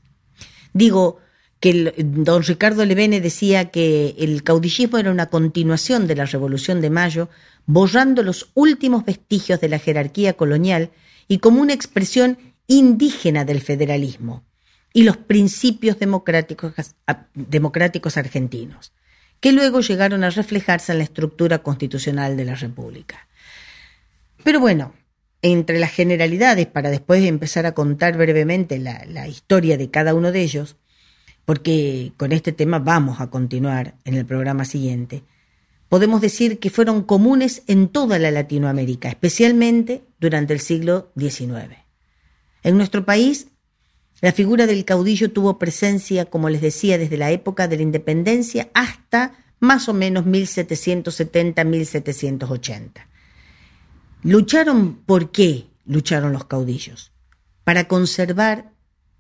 Digo, 0.72 1.20
que 1.60 1.94
don 1.98 2.44
Ricardo 2.44 2.86
Levene 2.86 3.20
decía 3.20 3.72
que 3.72 4.16
el 4.18 4.42
caudillismo 4.42 4.98
era 4.98 5.12
una 5.12 5.28
continuación 5.28 6.08
de 6.08 6.16
la 6.16 6.26
Revolución 6.26 6.80
de 6.80 6.90
Mayo, 6.90 7.30
borrando 7.66 8.24
los 8.24 8.52
últimos 8.54 9.04
vestigios 9.04 9.60
de 9.60 9.68
la 9.68 9.80
jerarquía 9.80 10.34
colonial 10.34 10.92
y 11.28 11.40
como 11.40 11.62
una 11.62 11.74
expresión 11.74 12.38
indígena 12.68 13.44
del 13.44 13.60
federalismo 13.60 14.46
y 14.94 15.04
los 15.04 15.18
principios 15.18 16.00
democráticos, 16.00 16.74
democráticos 17.34 18.16
argentinos, 18.16 18.94
que 19.42 19.52
luego 19.52 19.82
llegaron 19.82 20.24
a 20.24 20.30
reflejarse 20.30 20.94
en 20.94 21.00
la 21.00 21.04
estructura 21.04 21.60
constitucional 21.60 22.38
de 22.38 22.46
la 22.46 22.56
República. 22.56 23.28
Pero 24.44 24.62
bueno, 24.62 24.94
entre 25.42 25.80
las 25.80 25.92
generalidades, 25.92 26.68
para 26.68 26.90
después 26.90 27.24
empezar 27.24 27.66
a 27.66 27.74
contar 27.74 28.18
brevemente 28.18 28.80
la, 28.80 29.04
la 29.08 29.28
historia 29.28 29.78
de 29.78 29.90
cada 29.90 30.14
uno 30.14 30.32
de 30.32 30.42
ellos, 30.42 30.78
porque 31.46 32.14
con 32.18 32.32
este 32.32 32.52
tema 32.52 32.80
vamos 32.80 33.20
a 33.20 33.30
continuar 33.30 33.96
en 34.06 34.16
el 34.16 34.26
programa 34.26 34.66
siguiente, 34.66 35.24
podemos 35.90 36.22
decir 36.22 36.60
que 36.60 36.70
fueron 36.70 37.04
comunes 37.04 37.64
en 37.68 37.90
toda 37.90 38.20
la 38.20 38.32
Latinoamérica, 38.32 39.10
especialmente 39.10 40.04
durante 40.20 40.54
el 40.54 40.60
siglo 40.60 41.12
XIX. 41.18 41.78
En 42.64 42.78
nuestro 42.78 43.04
país, 43.04 43.48
la 44.22 44.32
figura 44.32 44.68
del 44.68 44.86
caudillo 44.86 45.32
tuvo 45.32 45.58
presencia, 45.58 46.26
como 46.26 46.50
les 46.50 46.62
decía, 46.62 47.00
desde 47.00 47.18
la 47.18 47.32
época 47.32 47.68
de 47.68 47.78
la 47.78 47.84
independencia 47.84 48.70
hasta 48.74 49.34
más 49.60 49.90
o 49.90 49.94
menos 49.94 50.26
1770-1780. 50.26 53.11
Lucharon, 54.24 55.02
¿por 55.06 55.32
qué 55.32 55.66
lucharon 55.84 56.32
los 56.32 56.46
caudillos? 56.46 57.12
Para 57.64 57.88
conservar 57.88 58.72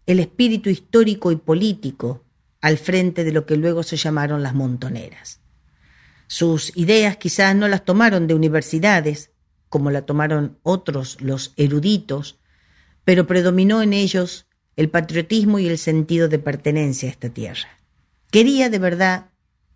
el 0.06 0.20
espíritu 0.20 0.70
histórico 0.70 1.32
y 1.32 1.38
político 1.38 2.24
al 2.62 2.78
frente 2.78 3.24
de 3.24 3.32
lo 3.32 3.48
que 3.48 3.56
luego 3.56 3.82
se 3.82 3.98
llamaron 3.98 4.44
las 4.44 4.54
montoneras. 4.54 5.40
Sus 6.28 6.72
ideas 6.78 7.18
quizás 7.18 7.56
no 7.56 7.68
las 7.68 7.84
tomaron 7.84 8.28
de 8.28 8.36
universidades, 8.36 9.32
como 9.70 9.90
la 9.90 10.04
tomaron 10.04 10.60
otros 10.62 11.20
los 11.20 11.54
eruditos, 11.58 12.40
pero 13.04 13.26
predominó 13.26 13.82
en 13.82 13.94
ellos 13.94 14.46
el 14.76 14.92
patriotismo 14.92 15.58
y 15.58 15.68
el 15.68 15.80
sentido 15.80 16.28
de 16.28 16.38
pertenencia 16.38 17.10
a 17.10 17.12
esta 17.12 17.30
tierra. 17.30 17.70
Quería 18.30 18.70
de 18.70 18.78
verdad, 18.78 19.31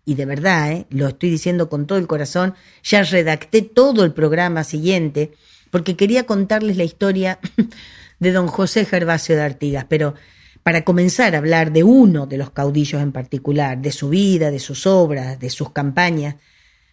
y 0.08 0.14
de 0.14 0.24
verdad, 0.24 0.70
¿eh? 0.70 0.86
lo 0.88 1.08
estoy 1.08 1.28
diciendo 1.30 1.68
con 1.68 1.86
todo 1.86 1.98
el 1.98 2.06
corazón, 2.06 2.54
ya 2.84 3.02
redacté 3.02 3.60
todo 3.60 4.04
el 4.04 4.12
programa 4.12 4.62
siguiente, 4.62 5.32
porque 5.70 5.96
quería 5.96 6.24
contarles 6.24 6.76
la 6.76 6.84
historia 6.84 7.40
de 8.20 8.32
don 8.32 8.46
José 8.46 8.84
Gervasio 8.84 9.34
de 9.34 9.42
Artigas, 9.42 9.84
pero 9.88 10.14
para 10.62 10.84
comenzar 10.84 11.34
a 11.34 11.38
hablar 11.38 11.72
de 11.72 11.82
uno 11.82 12.26
de 12.26 12.38
los 12.38 12.50
caudillos 12.50 13.02
en 13.02 13.10
particular, 13.10 13.78
de 13.78 13.90
su 13.90 14.08
vida, 14.08 14.52
de 14.52 14.60
sus 14.60 14.86
obras, 14.86 15.40
de 15.40 15.50
sus 15.50 15.70
campañas, 15.70 16.36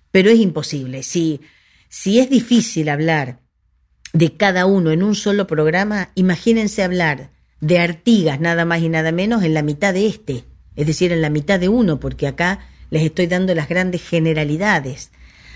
pero 0.10 0.32
es 0.32 0.40
imposible. 0.40 1.04
Si, 1.04 1.40
si 1.90 2.20
es 2.20 2.32
difícil 2.32 2.90
hablar 2.90 3.40
de 4.12 4.36
cada 4.38 4.66
uno 4.66 4.92
en 4.92 5.04
un 5.04 5.14
solo 5.14 5.46
programa, 5.46 6.10
imagínense 6.16 6.82
hablar 6.82 7.30
de 7.62 7.78
Artigas 7.78 8.40
nada 8.40 8.66
más 8.66 8.82
y 8.82 8.90
nada 8.90 9.12
menos 9.12 9.44
en 9.44 9.54
la 9.54 9.62
mitad 9.62 9.94
de 9.94 10.08
este, 10.08 10.46
es 10.76 10.88
decir, 10.88 11.12
en 11.12 11.22
la 11.22 11.30
mitad 11.30 11.60
de 11.60 11.70
uno, 11.70 12.00
porque 12.00 12.26
acá 12.26 12.60
les 12.94 13.02
estoy 13.02 13.26
dando 13.26 13.56
las 13.56 13.68
grandes 13.68 14.08
generalidades. 14.08 15.10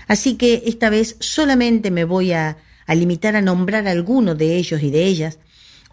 Así 0.08 0.36
que 0.36 0.64
esta 0.66 0.90
vez 0.90 1.14
solamente 1.20 1.92
me 1.92 2.02
voy 2.02 2.32
a, 2.32 2.56
a 2.84 2.94
limitar 2.96 3.36
a 3.36 3.40
nombrar 3.40 3.86
a 3.86 3.92
alguno 3.92 4.34
de 4.34 4.56
ellos 4.56 4.82
y 4.82 4.90
de 4.90 5.04
ellas, 5.04 5.38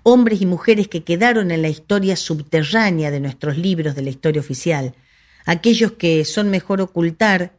hombres 0.02 0.42
y 0.42 0.48
mujeres 0.48 0.88
que 0.88 1.04
quedaron 1.04 1.52
en 1.52 1.62
la 1.62 1.70
historia 1.70 2.16
subterránea 2.16 3.12
de 3.12 3.20
nuestros 3.20 3.60
libros 3.60 3.94
de 3.94 4.02
la 4.02 4.10
historia 4.10 4.42
oficial, 4.42 4.96
aquellos 5.46 5.92
que 5.92 6.26
son 6.26 6.50
mejor 6.50 6.82
ocultar 6.82 7.54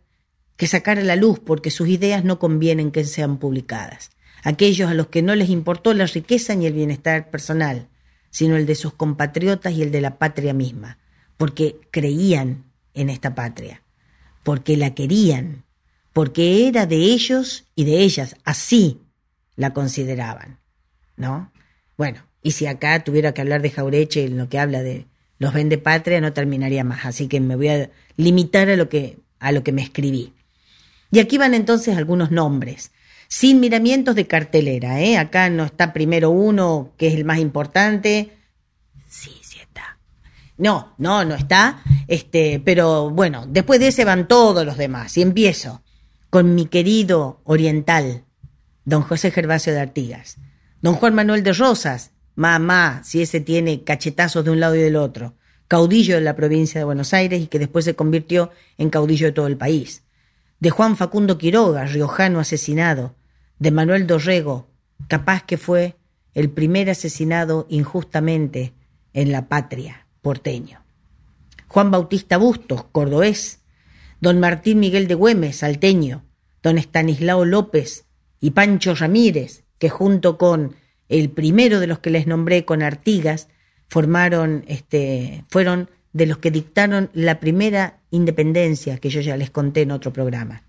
que 0.57 0.67
sacar 0.67 0.99
a 0.99 1.05
la 1.05 1.15
luz 1.15 1.39
porque 1.39 1.71
sus 1.71 1.87
ideas 1.87 2.25
no 2.25 2.41
convienen 2.41 2.91
que 2.91 3.05
sean 3.05 3.39
publicadas, 3.39 4.11
aquellos 4.43 4.91
a 4.91 4.95
los 4.95 5.07
que 5.07 5.23
no 5.23 5.37
les 5.37 5.49
importó 5.49 5.95
la 5.95 6.07
riqueza 6.07 6.57
ni 6.57 6.67
el 6.67 6.73
bienestar 6.73 7.31
personal, 7.31 7.87
sino 8.31 8.57
el 8.57 8.67
de 8.67 8.75
sus 8.75 8.95
compatriotas 8.95 9.75
y 9.75 9.83
el 9.83 9.93
de 9.93 10.01
la 10.01 10.19
patria 10.19 10.55
misma, 10.55 10.99
porque 11.37 11.77
creían 11.93 12.66
en 12.97 13.11
esta 13.11 13.37
patria, 13.37 13.83
porque 14.43 14.77
la 14.77 14.95
querían, 14.95 15.63
porque 16.13 16.67
era 16.67 16.87
de 16.87 16.97
ellos 16.97 17.67
y 17.77 17.85
de 17.85 18.01
ellas, 18.01 18.35
así 18.43 19.03
la 19.55 19.73
consideraban, 19.73 20.59
¿no? 21.17 21.53
Bueno, 21.97 22.27
y 22.43 22.53
si 22.53 22.67
acá 22.67 23.05
tuviera 23.05 23.33
que 23.33 23.41
hablar 23.41 23.63
de 23.63 23.71
Jaureche 23.71 24.25
en 24.25 24.39
lo 24.39 24.49
que 24.49 24.59
habla 24.59 24.83
de 24.83 25.07
los 25.39 25.53
vende 25.53 25.79
patria, 25.79 26.21
no 26.21 26.33
terminaría 26.33 26.85
más. 26.85 27.05
Así 27.05 27.29
que 27.29 27.41
me 27.41 27.57
voy 27.57 27.69
a 27.69 27.91
limitar 28.17 28.71
a 28.71 28.77
lo 28.77 28.89
que, 28.89 29.19
a 29.39 29.53
lo 29.53 29.63
que 29.63 29.73
me 29.73 29.83
escribí. 29.83 30.33
Y 31.11 31.19
aquí 31.19 31.39
van 31.39 31.55
entonces 31.55 31.97
algunos 31.97 32.31
nombres, 32.31 32.93
sin 33.29 33.61
miramientos 33.61 34.15
de 34.15 34.27
cartelera. 34.27 35.01
¿eh? 35.01 35.19
Acá 35.19 35.51
no 35.51 35.65
está 35.65 35.93
primero 35.93 36.31
uno, 36.31 36.93
que 36.97 37.09
es 37.09 37.15
el 37.15 37.25
más 37.25 37.39
importante. 37.39 38.31
No, 40.59 40.95
no, 40.99 41.25
no 41.25 41.35
está. 41.35 41.83
Este, 42.09 42.61
pero 42.65 43.11
bueno, 43.11 43.47
después 43.49 43.81
de 43.81 43.89
ese 43.89 44.05
van 44.05 44.29
todos 44.29 44.65
los 44.65 44.77
demás. 44.77 45.17
Y 45.17 45.23
empiezo 45.23 45.83
con 46.31 46.55
mi 46.55 46.67
querido 46.67 47.41
oriental, 47.45 48.25
don 48.85 49.03
José 49.03 49.31
Gervasio 49.31 49.73
de 49.73 49.81
Artigas, 49.81 50.39
don 50.81 50.95
Juan 50.95 51.15
Manuel 51.15 51.43
de 51.43 51.53
Rosas, 51.53 52.13
Mamá, 52.37 53.01
si 53.03 53.23
ese 53.23 53.41
tiene 53.41 53.83
cachetazos 53.83 54.45
de 54.45 54.51
un 54.51 54.61
lado 54.61 54.77
y 54.77 54.81
del 54.81 54.97
otro. 54.97 55.35
Caudillo 55.69 56.17
de 56.17 56.21
la 56.21 56.37
provincia 56.37 56.79
de 56.79 56.85
Buenos 56.85 57.15
Aires 57.15 57.41
y 57.41 57.47
que 57.47 57.59
después 57.59 57.87
se 57.87 57.97
convirtió 57.97 58.51
en 58.77 58.91
caudillo 58.91 59.27
de 59.27 59.33
todo 59.33 59.47
el 59.47 59.57
país. 59.57 60.05
De 60.61 60.71
Juan 60.71 60.97
Facundo 60.97 61.39
Quiroga, 61.39 61.87
riojano 61.87 62.39
asesinado. 62.39 63.17
De 63.59 63.71
Manuel 63.71 64.07
Dorrego, 64.07 64.69
capaz 65.09 65.45
que 65.45 65.57
fue 65.57 65.97
el 66.35 66.51
primer 66.51 66.91
asesinado 66.91 67.67
injustamente 67.71 68.75
en 69.15 69.33
la 69.33 69.49
patria, 69.49 70.06
porteño. 70.27 70.83
Juan 71.69 71.93
Bautista 71.93 72.37
Bustos, 72.37 72.83
cordobés. 72.91 73.61
Don 74.21 74.41
Martín 74.41 74.81
Miguel 74.81 75.07
de 75.07 75.15
Güemes, 75.15 75.59
salteño. 75.59 76.25
Don 76.65 76.79
Estanislao 76.79 77.45
López 77.45 78.07
y 78.41 78.51
Pancho 78.51 78.97
Ramírez, 78.97 79.63
que 79.79 79.89
junto 79.89 80.37
con 80.37 80.75
el 81.09 81.31
primero 81.31 81.79
de 81.79 81.87
los 81.87 82.01
que 82.01 82.11
les 82.11 82.27
nombré 82.27 82.65
con 82.65 82.83
Artigas, 82.83 83.47
formaron, 83.87 84.65
este, 84.67 85.45
fueron 85.49 85.91
de 86.13 86.27
los 86.27 86.39
que 86.39 86.51
dictaron 86.51 87.09
la 87.13 87.39
primera 87.39 88.01
independencia 88.11 88.99
que 88.99 89.11
yo 89.11 89.21
ya 89.21 89.37
les 89.37 89.51
conté 89.51 89.83
en 89.83 89.93
otro 89.93 90.13
programa. 90.13 90.65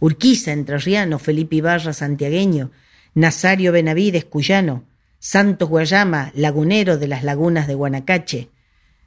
Urquiza, 0.00 0.50
entrerriano, 0.50 1.20
Felipe 1.20 1.54
Ibarra, 1.54 1.92
santiagueño, 1.92 2.72
Nazario 3.14 3.70
Benavides, 3.70 4.24
cuyano, 4.24 4.82
Santos 5.20 5.68
Guayama, 5.68 6.32
lagunero 6.34 6.98
de 6.98 7.06
las 7.06 7.22
lagunas 7.22 7.68
de 7.68 7.74
Guanacache, 7.74 8.50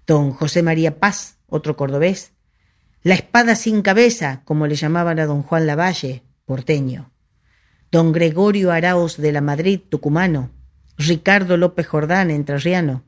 don 0.05 0.31
José 0.31 0.63
María 0.63 0.99
Paz, 0.99 1.37
otro 1.47 1.75
cordobés, 1.75 2.31
la 3.03 3.15
espada 3.15 3.55
sin 3.55 3.81
cabeza, 3.81 4.41
como 4.45 4.67
le 4.67 4.75
llamaban 4.75 5.19
a 5.19 5.25
don 5.25 5.43
Juan 5.43 5.67
Lavalle, 5.67 6.23
porteño, 6.45 7.11
don 7.91 8.11
Gregorio 8.11 8.71
Arauz 8.71 9.17
de 9.17 9.31
la 9.31 9.41
Madrid, 9.41 9.79
tucumano, 9.89 10.51
Ricardo 10.97 11.57
López 11.57 11.87
Jordán, 11.87 12.31
entrerriano, 12.31 13.03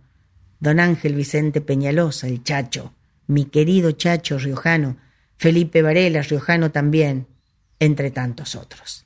don 0.60 0.80
Ángel 0.80 1.16
Vicente 1.16 1.62
Peñalosa, 1.62 2.28
el 2.28 2.44
Chacho, 2.44 2.94
mi 3.28 3.46
querido 3.46 3.92
Chacho 3.92 4.38
riojano, 4.38 4.98
Felipe 5.38 5.82
Varela, 5.82 6.22
riojano 6.22 6.72
también, 6.72 7.28
entre 7.80 8.12
tantos 8.12 8.56
otros. 8.56 9.05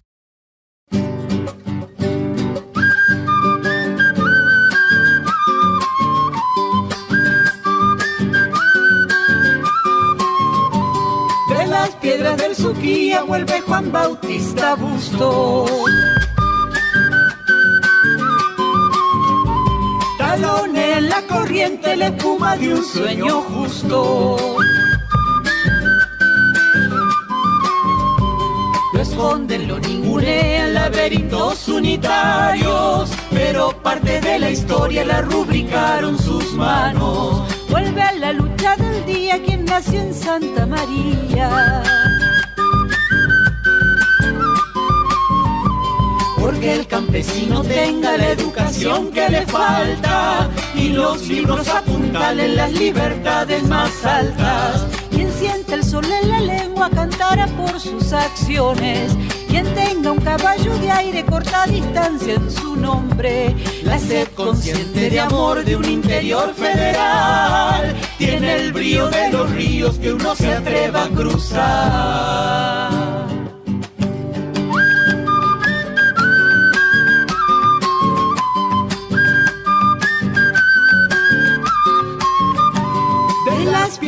Del 12.60 12.76
Suquía 12.76 13.24
vuelve 13.24 13.62
Juan 13.62 13.92
Bautista 13.92 14.76
Busto. 14.76 15.66
escalone 20.12 20.98
en 20.98 21.10
la 21.10 21.22
corriente, 21.28 21.96
la 21.96 22.08
espuma 22.08 22.58
de 22.58 22.74
un 22.74 22.84
sueño 22.84 23.42
justo. 23.42 24.38
Lo 28.94 29.02
esconden, 29.02 29.68
lo 29.68 29.80
ningunean 29.80 30.74
laberintos 30.74 31.68
unitarios, 31.68 33.12
pero 33.32 33.72
parte 33.82 34.20
de 34.22 34.40
la 34.40 34.52
historia 34.52 35.06
la 35.06 35.22
rubricaron 35.22 36.18
sus 36.18 36.54
manos. 36.54 37.44
Vuelve 37.70 38.02
a 38.02 38.12
la 38.14 38.34
lucha 38.34 38.76
del 38.76 39.06
día 39.06 39.42
quien 39.44 39.66
nació 39.66 40.00
en 40.02 40.14
Santa 40.14 40.66
María. 40.66 42.19
Porque 46.40 46.74
el 46.74 46.88
campesino 46.88 47.62
tenga 47.64 48.18
la 48.18 48.30
educación 48.30 49.12
que 49.12 49.30
le 49.30 49.46
falta 49.46 50.50
y 50.76 50.90
los 50.90 51.28
libros 51.28 51.68
apuntalen 51.68 52.56
las 52.56 52.72
libertades 52.72 53.64
más 53.64 54.06
altas. 54.06 54.86
Quien 55.10 55.32
siente 55.34 55.76
el 55.76 55.84
sol 55.84 56.06
en 56.06 56.30
la 56.30 56.40
lengua 56.40 56.90
cantará 56.90 57.48
por 57.48 57.80
sus 57.80 58.14
acciones. 58.14 59.16
Quien 59.48 59.66
tenga 59.74 60.12
un 60.12 60.20
caballo 60.20 60.78
de 60.78 60.92
aire 60.92 61.26
corta 61.26 61.66
distancia 61.66 62.36
en 62.36 62.52
su 62.52 62.76
nombre, 62.76 63.56
la 63.84 63.98
sed 63.98 64.28
consciente 64.36 65.10
de 65.10 65.20
amor 65.20 65.66
de 65.66 65.76
un 65.76 65.86
interior 65.86 66.54
federal, 66.54 67.96
tiene 68.18 68.56
el 68.56 68.72
brío 68.72 69.10
de 69.10 69.32
los 69.32 69.50
ríos 69.52 69.98
que 69.98 70.14
uno 70.14 70.36
se 70.36 70.54
atreva 70.54 71.06
a 71.06 71.10
cruzar. 71.10 72.99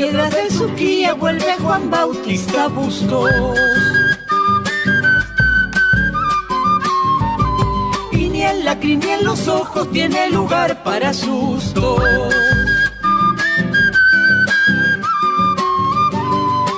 Piedras 0.02 0.34
del 0.34 0.50
Suquía 0.50 1.14
vuelve 1.14 1.58
Juan 1.62 1.92
Bautista 1.92 2.68
Bustos. 2.70 3.30
Y 8.12 8.30
ni 8.30 8.42
en 8.42 8.66
la 8.66 8.80
crin 8.80 9.00
ni 9.00 9.12
en 9.12 9.24
los 9.24 9.48
ojos 9.48 9.92
tiene 9.92 10.32
lugar 10.32 10.82
para 10.82 11.14
sustos. 11.14 12.02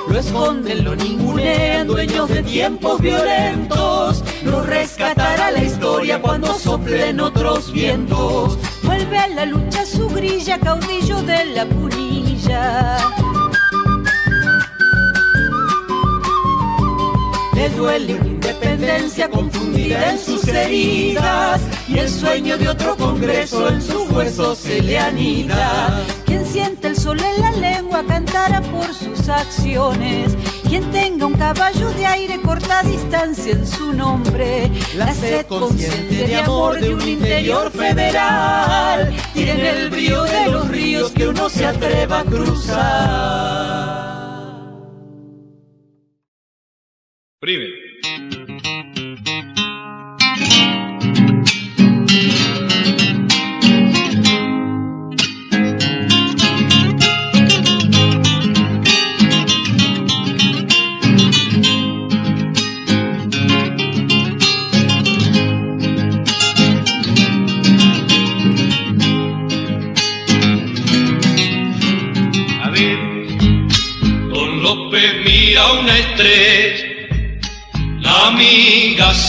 Lo 0.06 0.18
esconden, 0.18 0.84
lo 0.84 0.94
ningunean, 0.94 1.86
dueños 1.86 2.28
de 2.28 2.42
tiempos 2.42 3.00
violentos. 3.00 4.22
Lo 4.42 4.62
rescatará 4.64 5.50
la 5.50 5.64
historia 5.64 6.20
cuando 6.20 6.58
soplen 6.58 7.20
otros 7.20 7.72
vientos. 7.72 8.58
Vuelve 8.82 9.16
a 9.16 9.28
la 9.28 9.46
lucha 9.46 9.86
su 9.86 10.10
grilla, 10.10 10.58
caudillo 10.58 11.22
de 11.22 11.46
la 11.46 11.64
Le 17.54 17.70
duele 17.70 18.14
una 18.14 18.26
independencia 18.26 19.30
confundida 19.30 20.12
en 20.12 20.18
sus 20.18 20.46
heridas 20.48 21.62
y 21.88 21.98
el 21.98 22.10
sueño 22.10 22.58
de 22.58 22.68
otro 22.68 22.96
congreso 22.96 23.68
en 23.68 23.80
sus 23.80 24.10
huesos 24.10 24.58
se 24.58 24.82
le 24.82 24.98
anida. 24.98 26.02
Quien 26.26 26.44
siente 26.44 26.88
el 26.88 26.96
sol 26.96 27.18
en 27.20 27.40
la 27.40 27.52
lengua 27.52 28.04
cantará 28.06 28.60
por 28.60 28.92
sus 28.92 29.28
acciones. 29.28 30.36
Quien 30.74 30.90
tenga 30.90 31.26
un 31.26 31.34
caballo 31.34 31.90
de 31.92 32.04
aire 32.04 32.40
corta 32.40 32.82
distancia 32.82 33.52
en 33.52 33.64
su 33.64 33.92
nombre, 33.92 34.68
la 34.96 35.14
sed 35.14 35.46
consciente 35.46 36.26
de 36.26 36.34
amor 36.34 36.80
de 36.80 36.92
un 36.92 37.08
interior 37.08 37.70
federal, 37.70 39.14
tiene 39.32 39.70
el 39.70 39.88
brío 39.88 40.24
de 40.24 40.50
los 40.50 40.66
ríos 40.66 41.12
que 41.12 41.28
uno 41.28 41.48
se 41.48 41.64
atreva 41.64 42.18
a 42.18 42.24
cruzar. 42.24 43.54
Primero. 47.38 47.83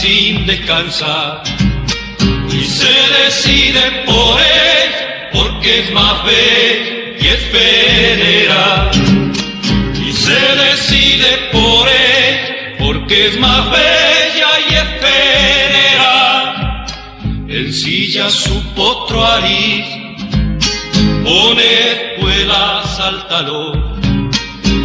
Sin 0.06 0.46
descansar, 0.46 1.42
y 2.48 2.64
se 2.64 2.96
decide 3.18 4.04
por 4.06 4.38
ella, 4.40 5.30
porque 5.32 5.80
es 5.80 5.92
más 5.92 6.24
bella 6.24 6.94
y 7.20 7.26
es 7.26 7.42
federal. 7.56 8.90
Y 10.06 10.12
se 10.12 10.40
decide 10.64 11.30
por 11.50 11.88
ella, 11.88 12.76
porque 12.78 13.26
es 13.26 13.40
más 13.40 13.68
bella 13.70 14.50
y 14.70 14.74
es 14.82 14.88
federal. 15.06 16.46
Ensilla 17.48 18.30
su 18.30 18.62
potro 18.74 19.24
ariz, 19.24 19.86
pone 21.24 21.68
espuelas 21.94 23.00
al 23.00 23.26
talón 23.26 24.30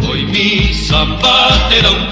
hoy 0.09 0.23
mi 0.35 0.73
samba 0.75 1.39
te 1.69 1.83
da 1.83 1.91
un 1.91 2.07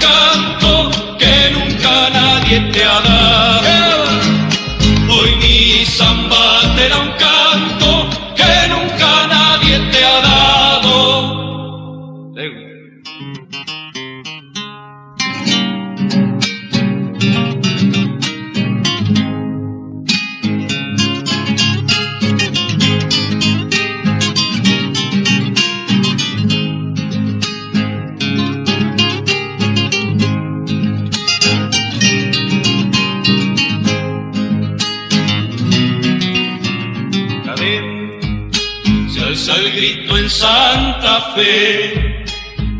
Santa 40.29 41.33
Fe, 41.35 42.25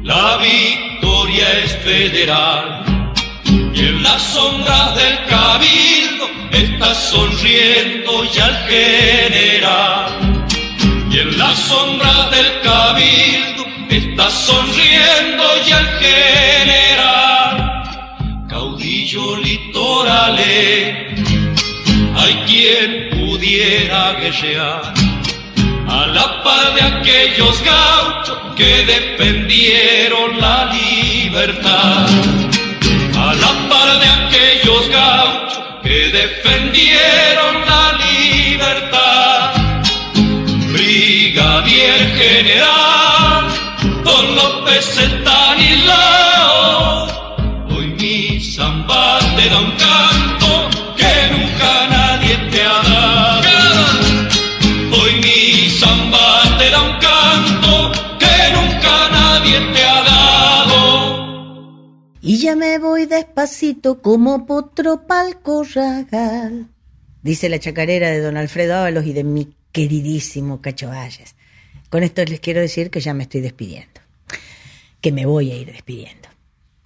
la 0.03 0.37
victoria 0.37 1.59
es 1.63 1.71
federal. 1.77 2.83
Y 3.73 3.79
en 3.79 4.03
las 4.03 4.21
sombras 4.21 4.95
del 4.95 5.25
cabildo 5.29 6.25
está 6.51 6.93
sonriendo 6.93 8.25
ya 8.33 8.47
el 8.47 8.57
general. 8.69 10.45
Y 11.09 11.19
en 11.19 11.37
las 11.37 11.57
sombras 11.57 12.31
del 12.31 12.59
cabildo 12.63 13.65
está 13.89 14.29
sonriendo 14.29 15.43
ya 15.65 15.79
el 15.79 15.87
general. 16.05 17.53
Caudillo 18.49 19.37
litorale, 19.37 21.15
hay 22.13 22.33
quien 22.45 23.09
pudiera 23.11 24.13
guerrear 24.13 25.06
a 25.87 26.07
la 26.07 26.43
par 26.43 26.73
de 26.75 26.81
aquellos 26.81 27.61
gauchos 27.63 28.37
que 28.55 28.85
defendieron 28.85 30.39
la 30.39 30.69
libertad. 30.73 32.07
A 33.17 33.33
la 33.33 33.51
par 33.69 33.99
de 33.99 34.07
aquellos 34.19 34.89
gauchos 34.89 35.63
que 35.83 36.09
defendieron 36.19 37.53
la 37.71 37.85
libertad. 38.05 39.53
Brigadier 40.73 41.99
General 42.15 43.47
Don 44.03 44.35
López 44.35 44.85
Y 62.37 62.41
ya 62.41 62.55
me 62.55 62.77
voy 62.77 63.07
despacito 63.07 63.99
como 63.99 64.45
potro 64.45 65.07
pa'l 65.07 65.41
corral. 65.41 66.67
Dice 67.23 67.49
la 67.49 67.57
chacarera 67.57 68.11
de 68.11 68.21
don 68.21 68.37
Alfredo 68.37 68.75
Ábalos 68.75 69.07
y 69.07 69.13
de 69.13 69.23
mi 69.23 69.55
queridísimo 69.71 70.61
Cacho 70.61 70.89
Valles. 70.89 71.33
Con 71.89 72.03
esto 72.03 72.23
les 72.25 72.39
quiero 72.39 72.61
decir 72.61 72.91
que 72.91 72.99
ya 72.99 73.15
me 73.15 73.23
estoy 73.23 73.41
despidiendo, 73.41 74.01
que 75.01 75.11
me 75.11 75.25
voy 75.25 75.49
a 75.49 75.55
ir 75.55 75.71
despidiendo. 75.71 76.29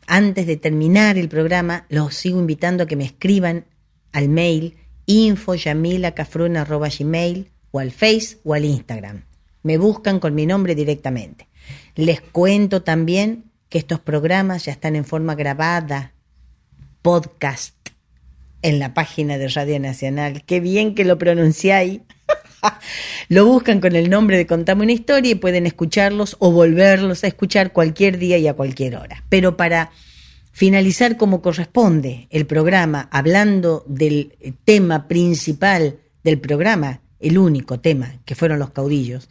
Antes 0.08 0.48
de 0.48 0.56
terminar 0.56 1.18
el 1.18 1.28
programa, 1.28 1.86
los 1.90 2.16
sigo 2.16 2.40
invitando 2.40 2.84
a 2.84 2.88
que 2.88 2.96
me 2.96 3.04
escriban 3.04 3.66
al 4.14 4.30
mail 4.30 4.78
infoyamilacafruna.gmail 5.06 7.52
o 7.72 7.80
al 7.80 7.92
Face 7.92 8.38
o 8.46 8.54
al 8.54 8.64
Instagram. 8.64 9.26
Me 9.64 9.78
buscan 9.78 10.22
con 10.22 10.34
mi 10.34 10.46
nombre 10.46 10.76
directamente. 10.76 11.50
Les 11.96 12.22
cuento 12.22 12.84
también 12.84 13.51
que 13.72 13.78
estos 13.78 14.02
programas 14.02 14.66
ya 14.66 14.74
están 14.74 14.98
en 14.98 15.06
forma 15.06 15.34
grabada, 15.34 16.12
podcast, 17.02 17.74
en 18.62 18.80
la 18.80 18.94
página 18.94 19.38
de 19.38 19.48
Radio 19.48 19.80
Nacional. 19.80 20.44
Qué 20.46 20.60
bien 20.60 20.94
que 20.94 21.06
lo 21.06 21.18
pronunciáis. 21.18 22.02
lo 23.30 23.46
buscan 23.46 23.80
con 23.80 23.96
el 23.96 24.10
nombre 24.10 24.36
de 24.38 24.46
Contame 24.46 24.84
una 24.84 24.92
historia 24.92 25.32
y 25.32 25.36
pueden 25.36 25.66
escucharlos 25.66 26.36
o 26.40 26.52
volverlos 26.52 27.24
a 27.24 27.28
escuchar 27.28 27.72
cualquier 27.72 28.18
día 28.18 28.38
y 28.38 28.50
a 28.50 28.56
cualquier 28.56 28.98
hora. 28.98 29.24
Pero 29.30 29.56
para 29.56 29.92
finalizar 30.52 31.16
como 31.16 31.42
corresponde 31.42 32.28
el 32.30 32.46
programa, 32.46 33.08
hablando 33.10 33.86
del 33.88 34.36
tema 34.66 35.08
principal 35.08 36.00
del 36.26 36.42
programa, 36.42 37.00
el 37.22 37.38
único 37.38 37.80
tema, 37.80 38.16
que 38.26 38.36
fueron 38.36 38.60
los 38.60 38.72
caudillos, 38.72 39.30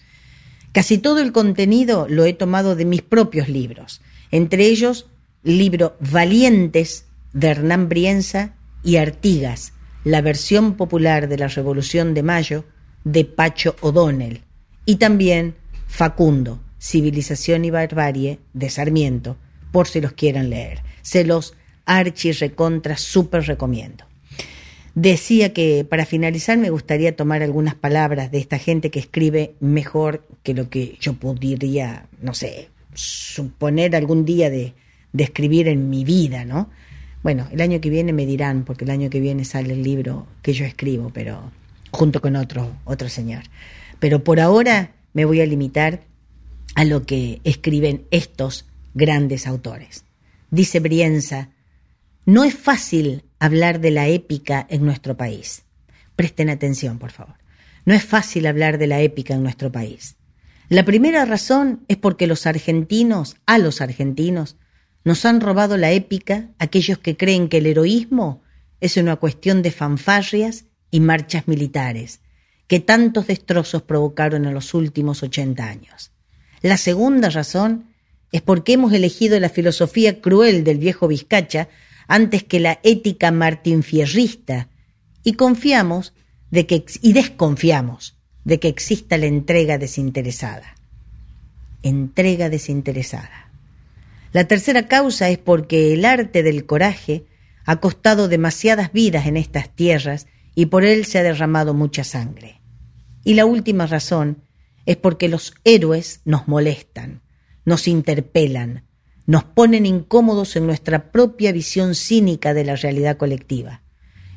casi 0.73 0.97
todo 0.97 1.21
el 1.21 1.31
contenido 1.31 2.07
lo 2.09 2.25
he 2.25 2.33
tomado 2.33 2.75
de 2.75 2.87
mis 2.87 3.03
propios 3.03 3.51
libros, 3.51 4.01
entre 4.31 4.67
ellos 4.67 5.09
libro 5.43 5.97
Valientes 6.01 7.07
de 7.33 7.49
Hernán 7.49 7.89
Brienza 7.89 8.55
y 8.83 8.97
Artigas, 8.97 9.73
la 10.05 10.21
versión 10.21 10.75
popular 10.75 11.29
de 11.29 11.39
la 11.39 11.49
Revolución 11.49 12.15
de 12.15 12.23
Mayo 12.23 12.65
de 13.05 13.25
Pacho 13.25 13.77
O'Donnell, 13.81 14.43
y 14.85 14.97
también 14.97 15.55
Facundo, 15.87 16.61
Civilización 16.81 17.65
y 17.65 17.71
Barbarie 17.71 18.39
de 18.53 18.71
Sarmiento, 18.71 19.37
por 19.73 19.87
si 19.87 20.01
los 20.01 20.13
quieren 20.13 20.51
leer. 20.51 20.83
Se 21.03 21.25
los 21.25 21.55
archi 21.85 22.33
recontra 22.33 22.97
super 22.97 23.47
recomiendo. 23.47 24.05
Decía 24.95 25.53
que 25.53 25.85
para 25.89 26.05
finalizar 26.05 26.59
me 26.59 26.71
gustaría 26.71 27.15
tomar 27.15 27.43
algunas 27.43 27.75
palabras 27.75 28.31
de 28.31 28.39
esta 28.39 28.59
gente 28.59 28.91
que 28.91 28.99
escribe 28.99 29.55
mejor 29.61 30.27
que 30.43 30.55
lo 30.55 30.69
que 30.69 30.97
yo 31.01 31.15
podría, 31.15 32.09
no 32.21 32.35
sé, 32.35 32.70
suponer 32.95 33.95
algún 33.97 34.25
día 34.25 34.51
de, 34.51 34.75
escribir 35.17 35.69
en 35.69 35.91
mi 35.91 36.05
vida, 36.05 36.45
¿no? 36.45 36.71
Bueno, 37.23 37.49
el 37.51 37.61
año 37.61 37.81
que 37.81 37.91
viene 37.91 38.13
me 38.13 38.27
dirán, 38.27 38.65
porque 38.65 38.85
el 38.85 38.91
año 38.91 39.11
que 39.11 39.21
viene 39.21 39.45
sale 39.45 39.75
el 39.75 39.83
libro 39.83 40.27
que 40.43 40.53
yo 40.53 40.65
escribo, 40.65 41.11
pero 41.13 41.51
junto 41.91 42.21
con 42.21 42.37
otro, 42.37 42.77
otro 42.85 43.09
señor. 43.09 43.43
Pero 43.99 44.25
por 44.25 44.41
ahora 44.41 44.93
me 45.13 45.25
voy 45.25 45.41
a 45.41 45.47
limitar 45.47 46.03
a 46.75 46.85
lo 46.85 47.05
que 47.05 47.41
escriben 47.45 48.07
estos 48.11 48.67
grandes 48.95 49.47
autores. 49.47 50.05
Dice 50.51 50.81
Brienza, 50.81 51.51
no 52.25 52.45
es 52.45 52.55
fácil 52.55 53.25
hablar 53.39 53.81
de 53.81 53.91
la 53.91 54.09
épica 54.09 54.67
en 54.71 54.85
nuestro 54.85 55.17
país. 55.17 55.65
Presten 56.17 56.51
atención, 56.51 56.99
por 56.99 57.11
favor. 57.11 57.35
No 57.85 57.95
es 57.95 58.05
fácil 58.05 58.47
hablar 58.47 58.79
de 58.79 58.87
la 58.87 59.01
épica 59.01 59.35
en 59.35 59.43
nuestro 59.43 59.73
país. 59.73 60.17
La 60.71 60.85
primera 60.85 61.25
razón 61.25 61.85
es 61.89 61.97
porque 61.97 62.29
los 62.29 62.47
argentinos, 62.47 63.37
a 63.45 63.59
los 63.59 63.81
argentinos, 63.81 64.55
nos 65.03 65.25
han 65.25 65.41
robado 65.41 65.77
la 65.77 65.91
épica 65.91 66.51
aquellos 66.61 66.99
que 66.99 67.17
creen 67.17 67.49
que 67.49 67.59
el 67.59 67.67
heroísmo 67.67 68.45
es 68.81 68.97
una 68.97 69.17
cuestión 69.17 69.63
de 69.63 69.73
fanfarrias 69.73 70.67
y 70.93 71.01
marchas 71.01 71.49
militares, 71.49 72.21
que 72.69 72.79
tantos 72.79 73.27
destrozos 73.27 73.83
provocaron 73.83 74.45
en 74.45 74.55
los 74.55 74.73
últimos 74.73 75.25
80 75.25 75.65
años. 75.65 76.13
La 76.63 76.77
segunda 76.77 77.31
razón 77.31 77.87
es 78.31 78.41
porque 78.41 78.75
hemos 78.75 78.93
elegido 78.93 79.41
la 79.41 79.49
filosofía 79.49 80.21
cruel 80.21 80.63
del 80.63 80.79
viejo 80.79 81.09
Vizcacha 81.09 81.69
antes 82.07 82.45
que 82.45 82.61
la 82.61 82.79
ética 82.85 83.33
martinfierrista 83.33 84.69
y 85.25 85.33
confiamos 85.33 86.13
de 86.53 86.69
que 86.69 86.85
y 87.03 87.13
desconfiamos 87.13 88.20
de 88.45 88.59
que 88.59 88.69
exista 88.69 89.19
la 89.19 89.27
entrega 89.27 89.79
desinteresada. 89.79 90.75
Entrega 91.83 92.49
desinteresada. 92.49 93.51
La 94.33 94.45
tercera 94.45 94.87
causa 94.87 95.29
es 95.29 95.39
porque 95.39 95.93
el 95.93 96.05
arte 96.05 96.43
del 96.43 96.67
coraje 96.67 97.25
ha 97.65 97.81
costado 97.81 98.29
demasiadas 98.29 98.93
vidas 98.93 99.27
en 99.27 99.37
estas 99.37 99.71
tierras 99.71 100.27
y 100.55 100.67
por 100.67 100.85
él 100.85 101.05
se 101.05 101.19
ha 101.19 101.23
derramado 101.23 101.75
mucha 101.75 102.05
sangre. 102.05 102.61
Y 103.25 103.35
la 103.35 103.45
última 103.45 103.87
razón 103.87 104.43
es 104.87 104.97
porque 104.97 105.29
los 105.29 105.55
héroes 105.65 106.21
nos 106.25 106.49
molestan, 106.49 107.23
nos 107.65 107.87
interpelan, 107.87 108.85
nos 109.27 109.45
ponen 109.45 109.87
incómodos 109.87 110.57
en 110.57 110.67
nuestra 110.67 111.13
propia 111.13 111.53
visión 111.53 111.95
cínica 111.95 112.55
de 112.55 112.65
la 112.65 112.77
realidad 112.77 113.17
colectiva. 113.17 113.83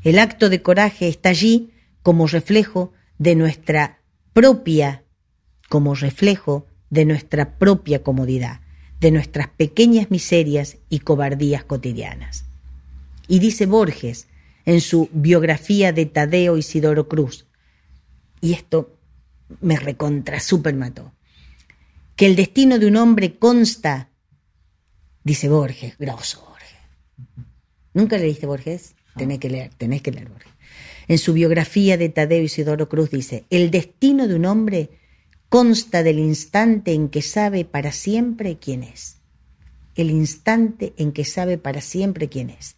El 0.04 0.20
acto 0.20 0.49
de 0.49 0.62
coraje 0.62 1.08
está 1.08 1.30
allí 1.30 1.72
como 2.01 2.28
reflejo 2.28 2.91
de 3.18 3.36
nuestra 3.36 3.99
propia, 4.34 5.03
como 5.70 5.95
reflejo 5.95 6.68
de 6.89 7.05
nuestra 7.05 7.57
propia 7.57 8.03
comodidad 8.03 8.64
de 9.03 9.11
nuestras 9.11 9.49
pequeñas 9.49 10.11
miserias 10.11 10.78
y 10.89 10.99
cobardías 10.99 11.66
cotidianas. 11.66 12.45
Y 13.28 13.39
dice 13.39 13.66
Borges 13.66 14.28
en 14.66 14.80
su 14.80 15.09
biografía 15.11 15.91
de 15.91 16.05
Tadeo 16.05 16.55
Isidoro 16.55 17.09
Cruz, 17.09 17.45
y 18.39 18.53
esto 18.53 18.97
me 19.59 19.76
recontra 19.76 20.39
super 20.39 20.74
mató, 20.74 21.11
que 22.16 22.28
el 22.28 22.38
destino 22.38 22.80
de 22.80 22.88
un 22.88 22.95
hombre 22.95 23.36
consta, 23.38 24.07
dice 25.26 25.49
Borges, 25.49 25.97
grosso 25.97 26.39
Borges. 26.39 27.43
¿Nunca 27.93 28.18
leíste 28.18 28.45
Borges? 28.45 28.95
Tenés 29.18 29.39
que 29.39 29.49
leer, 29.49 29.72
tenés 29.78 30.01
que 30.01 30.11
leer 30.11 30.30
Borges. 30.30 30.53
En 31.14 31.20
su 31.20 31.34
biografía 31.34 31.95
de 31.95 32.09
Tadeo 32.09 32.41
Isidoro 32.41 32.89
Cruz 32.89 33.11
dice, 33.11 33.45
el 33.51 33.70
destino 33.70 34.28
de 34.28 34.34
un 34.34 34.45
hombre 34.45 34.89
consta 35.47 36.01
del 36.01 36.18
instante 36.18 36.93
en 36.93 37.07
que 37.07 37.22
sabe 37.22 37.66
para 37.66 37.91
siempre 37.91 38.57
quién 38.57 38.82
es. 38.82 39.18
El 39.93 40.09
instante 40.09 40.91
en 40.97 41.11
que 41.11 41.24
sabe 41.24 41.59
para 41.59 41.82
siempre 41.82 42.30
quién 42.30 42.49
es. 42.49 42.78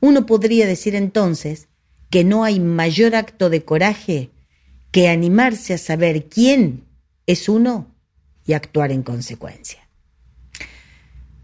Uno 0.00 0.26
podría 0.26 0.66
decir 0.66 0.96
entonces 0.96 1.68
que 2.10 2.24
no 2.24 2.42
hay 2.42 2.58
mayor 2.58 3.14
acto 3.14 3.48
de 3.48 3.64
coraje 3.64 4.30
que 4.90 5.08
animarse 5.08 5.74
a 5.74 5.78
saber 5.78 6.26
quién 6.26 6.82
es 7.28 7.48
uno 7.48 7.94
y 8.44 8.54
actuar 8.54 8.90
en 8.90 9.04
consecuencia. 9.04 9.81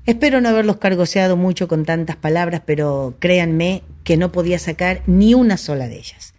Espero 0.09 0.40
no 0.40 0.48
haberlos 0.48 0.78
cargoseado 0.78 1.36
mucho 1.36 1.68
con 1.68 1.84
tantas 1.84 2.16
palabras, 2.16 2.62
pero 2.64 3.16
créanme 3.18 3.82
que 4.04 4.16
no 4.16 4.32
podía 4.32 4.59
sacar 4.59 5.02
ni 5.06 5.34
una 5.34 5.59
sola 5.59 5.86
de 5.86 5.98
ellas. 5.98 6.32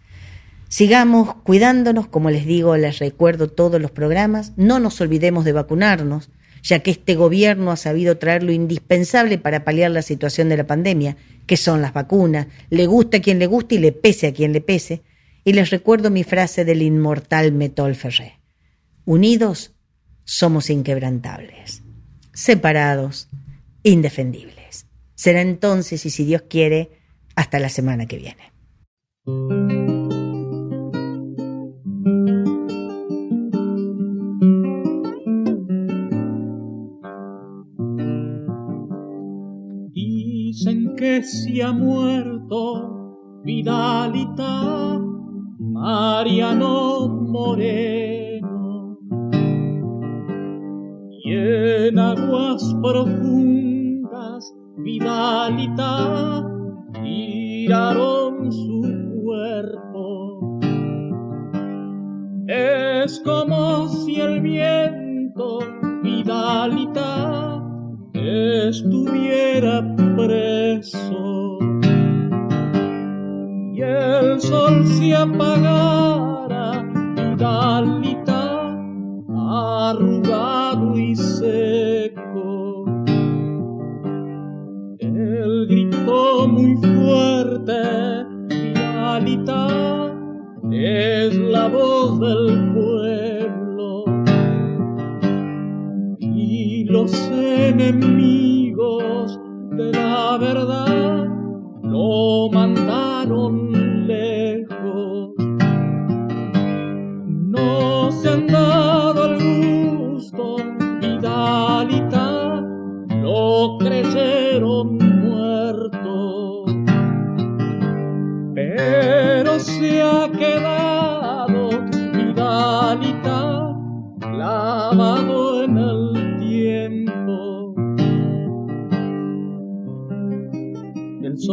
Sigamos 0.68 1.36
cuidándonos, 1.44 2.08
como 2.08 2.30
les 2.30 2.46
digo, 2.46 2.76
les 2.76 2.98
recuerdo 2.98 3.46
todos 3.46 3.80
los 3.80 3.92
programas, 3.92 4.54
no 4.56 4.80
nos 4.80 5.00
olvidemos 5.00 5.44
de 5.44 5.52
vacunarnos, 5.52 6.30
ya 6.64 6.80
que 6.80 6.90
este 6.90 7.14
gobierno 7.14 7.70
ha 7.70 7.76
sabido 7.76 8.18
traer 8.18 8.42
lo 8.42 8.50
indispensable 8.50 9.38
para 9.38 9.62
paliar 9.62 9.92
la 9.92 10.02
situación 10.02 10.48
de 10.48 10.56
la 10.56 10.66
pandemia, 10.66 11.16
que 11.46 11.56
son 11.56 11.80
las 11.80 11.92
vacunas, 11.92 12.48
le 12.70 12.86
gusta 12.86 13.18
a 13.18 13.20
quien 13.20 13.38
le 13.38 13.46
guste 13.46 13.76
y 13.76 13.78
le 13.78 13.92
pese 13.92 14.26
a 14.26 14.32
quien 14.32 14.52
le 14.52 14.62
pese, 14.62 15.02
y 15.44 15.52
les 15.52 15.70
recuerdo 15.70 16.10
mi 16.10 16.24
frase 16.24 16.64
del 16.64 16.82
inmortal 16.82 17.52
Metol 17.52 17.94
Ferré. 17.94 18.40
Unidos 19.04 19.70
somos 20.24 20.70
inquebrantables, 20.70 21.84
separados, 22.32 23.28
indefendibles. 23.82 24.86
Será 25.14 25.40
entonces, 25.42 26.04
y 26.06 26.10
si 26.10 26.24
Dios 26.24 26.42
quiere, 26.48 26.90
hasta 27.36 27.58
la 27.58 27.68
semana 27.68 28.06
que 28.06 28.16
viene. 28.16 28.50
que 41.00 41.22
se 41.22 41.62
ha 41.62 41.72
muerto 41.72 43.40
Vidalita 43.42 45.00
Mariano 45.58 47.08
Moreno 47.08 48.98
y 51.24 51.32
en 51.32 51.98
aguas 51.98 52.62
profundas 52.82 53.69
Vidalita 55.00 56.44
tiraron 56.92 58.52
su 58.52 58.82
cuerpo. 59.24 60.60
Es 62.46 63.18
como 63.24 63.88
si 63.88 64.20
el 64.20 64.42
viento, 64.42 65.60
Vidalita, 66.02 67.62
estuviera 68.12 69.82
preso 70.16 71.58
y 73.72 73.80
el 73.80 74.38
sol 74.38 74.86
se 74.86 75.16
apagara, 75.16 76.82
Vidalita, 77.16 78.76
arrugado 79.48 80.98
y 80.98 81.16
Es 90.72 91.36
la 91.36 91.68
voz 91.68 92.18
del 92.18 92.72
pueblo. 92.72 94.04
Y 96.18 96.84
los 96.84 97.12
enemigos 97.30 98.08
de 99.72 99.92
la 99.92 100.36
verdad 100.38 101.28
lo 101.82 102.48
mandaron 102.50 103.69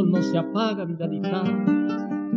no 0.03 0.21
se 0.21 0.37
apaga, 0.37 0.85
Vidalita, 0.85 1.43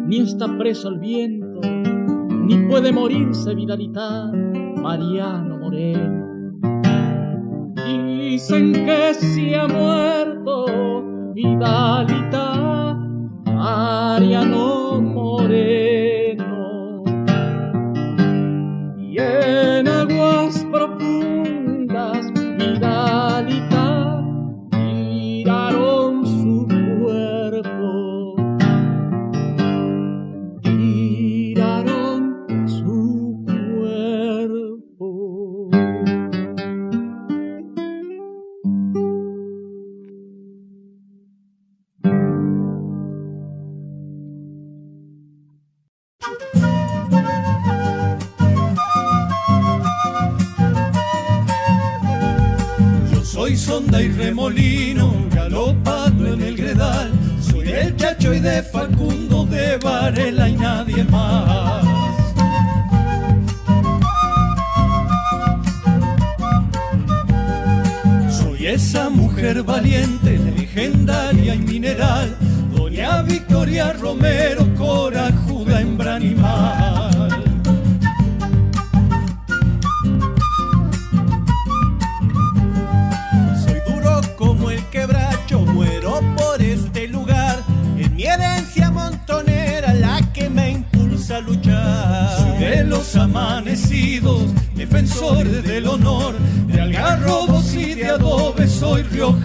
ni 0.07 0.21
está 0.21 0.47
preso 0.59 0.89
al 0.89 0.99
viento, 0.99 1.61
ni 1.61 2.57
puede 2.69 2.93
morirse, 2.93 3.55
Vidalita, 3.55 4.31
Mariano 4.77 5.59
Moreno. 5.59 6.21
Dicen 7.87 8.73
que 8.73 9.15
se 9.15 9.57
ha 9.57 9.67
muerto, 9.69 11.33
Vidalita, 11.35 12.95
Mariano 13.45 14.80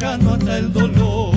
riojano 0.06 0.34
hasta 0.34 0.58
el 0.58 0.74
dolor. 0.74 1.36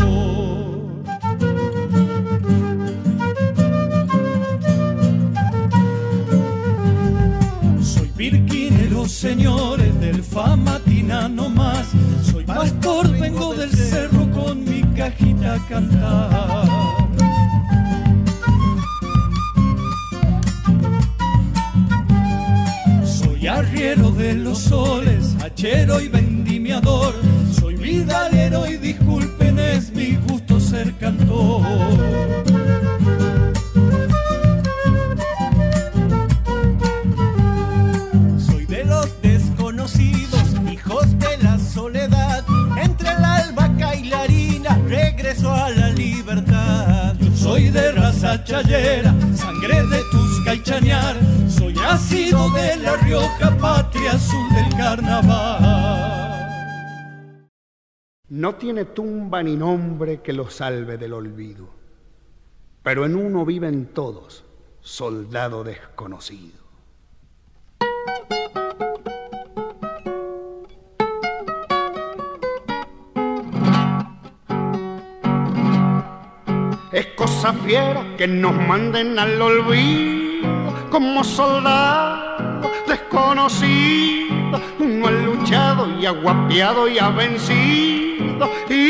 Soy 7.82 8.10
virquinero, 8.16 9.08
señores, 9.08 10.00
del 10.00 10.22
famatina 10.22 11.28
no 11.28 11.48
más. 11.48 11.86
Soy 12.30 12.44
pastor, 12.44 13.10
vengo 13.18 13.54
del 13.54 13.70
cerro 13.70 14.30
con 14.30 14.64
mi 14.64 14.82
cajita 14.94 15.54
a 15.54 15.68
cantar. 15.68 17.08
Soy 23.04 23.46
arriero 23.46 24.10
de 24.10 24.34
los 24.34 24.58
soles, 24.58 25.36
hachero 25.42 26.00
y 26.00 26.08
vendimiador. 26.08 27.14
Vidalero 28.08 28.66
y 28.66 28.78
disculpen, 28.78 29.58
es 29.58 29.92
mi 29.92 30.16
gusto 30.16 30.58
ser 30.58 30.96
cantor. 30.96 31.62
Soy 38.38 38.64
de 38.64 38.84
los 38.86 39.20
desconocidos, 39.20 40.42
hijos 40.72 41.18
de 41.18 41.36
la 41.42 41.58
soledad. 41.58 42.46
Entre 42.82 43.10
el 43.10 43.22
albahaca 43.22 43.94
y 43.94 44.04
la 44.04 44.22
harina, 44.22 44.80
regreso 44.88 45.52
a 45.52 45.68
la 45.68 45.90
libertad. 45.90 47.14
Yo 47.20 47.36
soy 47.36 47.68
de 47.68 47.92
raza 47.92 48.42
chayera, 48.42 49.14
sangre 49.34 49.82
de 49.86 50.00
Tusca 50.10 50.54
y 50.54 50.62
Chañar. 50.62 51.16
Soy 51.46 51.74
nacido 51.74 52.48
de 52.52 52.76
La 52.76 52.96
Rioja, 52.96 53.54
patria 53.58 54.12
azul 54.12 54.48
del 54.54 54.74
carnaval. 54.78 56.17
No 58.38 58.54
tiene 58.54 58.84
tumba 58.84 59.42
ni 59.42 59.56
nombre 59.56 60.20
que 60.20 60.32
lo 60.32 60.48
salve 60.48 60.96
del 60.96 61.12
olvido, 61.12 61.70
pero 62.84 63.04
en 63.04 63.16
uno 63.16 63.44
viven 63.44 63.86
todos, 63.86 64.44
soldado 64.80 65.64
desconocido. 65.64 66.60
Es 76.92 77.06
cosa 77.16 77.52
fiera 77.54 78.14
que 78.16 78.28
nos 78.28 78.54
manden 78.54 79.18
al 79.18 79.42
olvido 79.42 80.72
como 80.92 81.24
soldados 81.24 82.70
desconocidos. 82.86 84.62
Uno 84.78 85.08
ha 85.08 85.10
luchado 85.10 85.98
y 85.98 86.06
ha 86.06 86.12
guapeado 86.12 86.86
y 86.86 87.00
ha 87.00 87.08
vencido 87.08 88.17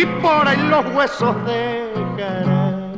y 0.00 0.06
por 0.22 0.46
ahí 0.46 0.62
los 0.68 0.86
huesos 0.94 1.34
dejarán. 1.44 2.92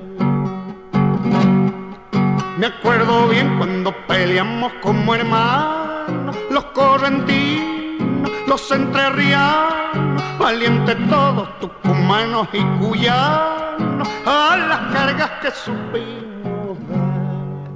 Me 2.59 2.67
acuerdo 2.67 3.29
bien 3.29 3.57
cuando 3.57 3.95
peleamos 4.07 4.71
como 4.83 5.15
hermanos, 5.15 6.37
los 6.51 6.65
correntinos, 6.67 8.31
los 8.47 8.71
entrerrianos, 8.71 10.23
valientes 10.39 10.97
todos, 11.09 11.59
tucumanos 11.61 12.49
y 12.53 12.63
cuyanos, 12.79 14.09
a 14.27 14.57
las 14.69 14.93
cargas 14.93 15.31
que 15.41 15.51
supimos 15.53 16.77
dar. 16.91 17.71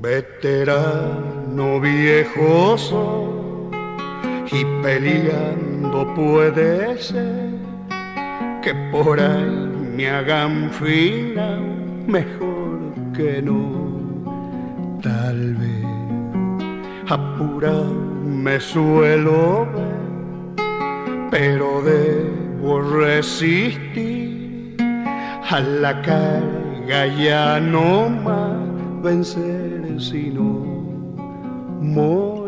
Veterano 0.00 1.78
viejoso 1.80 3.70
y 4.50 4.64
peleando 4.82 6.12
puede 6.14 6.98
ser 6.98 7.51
que 8.62 8.74
por 8.90 9.20
ahí 9.20 9.70
me 9.96 10.08
hagan 10.08 10.70
fina, 10.70 11.58
mejor 12.06 12.78
que 13.14 13.42
no. 13.42 13.82
Tal 15.02 15.54
vez 15.54 15.82
apurado 17.08 17.92
me 18.24 18.60
suelo 18.60 19.66
pero 21.32 21.82
debo 21.82 22.80
resistir 22.80 24.76
a 25.50 25.60
la 25.60 26.00
carga 26.02 27.06
ya 27.06 27.58
no 27.58 28.10
más 28.10 29.02
vencer 29.02 29.98
sino 29.98 30.42
morir. 31.80 32.41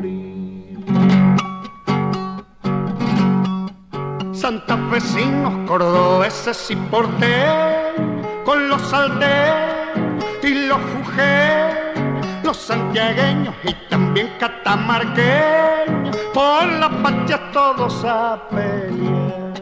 Santafesinos, 4.44 5.66
cordobeses 5.66 6.70
y 6.70 6.76
porteños, 6.76 8.26
con 8.44 8.68
los 8.68 8.92
aldeos 8.92 9.96
y 10.42 10.66
los 10.66 10.78
jujeños, 10.92 12.26
los 12.42 12.54
santiagueños 12.54 13.54
y 13.64 13.72
también 13.88 14.34
catamarqueños, 14.38 16.14
por 16.34 16.66
la 16.66 16.90
patria 17.02 17.40
todos 17.52 18.04
a 18.04 18.46
pelear. 18.50 19.54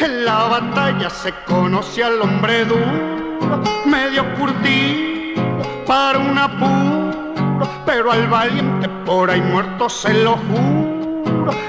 En 0.00 0.24
la 0.24 0.48
batalla 0.48 1.08
se 1.08 1.32
conoce 1.46 2.02
al 2.02 2.20
hombre 2.20 2.64
duro, 2.64 3.62
medio 3.84 4.24
curtido 4.34 5.44
para 5.86 6.18
un 6.18 6.36
apuro, 6.36 7.68
pero 7.86 8.10
al 8.10 8.26
valiente 8.26 8.88
por 9.06 9.30
ahí 9.30 9.40
muerto 9.40 9.88
se 9.88 10.12
lo 10.12 10.32
juro 10.32 10.75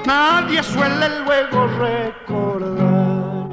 nadie 0.05 0.63
suele 0.63 1.07
luego 1.25 1.67
recordar. 1.79 3.49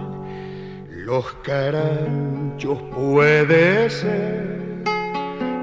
Los 0.91 1.27
caranchos 1.43 2.79
puede 2.95 3.91
ser 3.91 4.83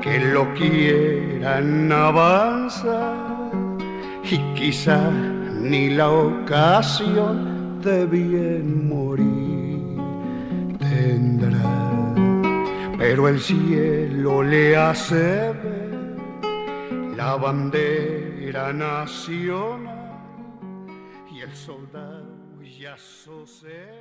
que 0.01 0.19
lo 0.19 0.53
quieran 0.53 1.91
avanzar 1.91 3.51
y 4.23 4.37
quizá 4.53 5.09
ni 5.09 5.89
la 5.89 6.09
ocasión 6.09 7.79
de 7.81 8.05
bien 8.05 8.87
morir 8.87 9.97
tendrá. 10.79 12.13
Pero 12.97 13.27
el 13.27 13.39
cielo 13.39 14.43
le 14.43 14.77
hace 14.77 15.53
ver 15.63 16.15
la 17.15 17.35
bandera 17.35 18.71
nacional 18.73 20.00
soldado 21.55 22.61
ya 22.63 22.97
sosega 22.97 24.00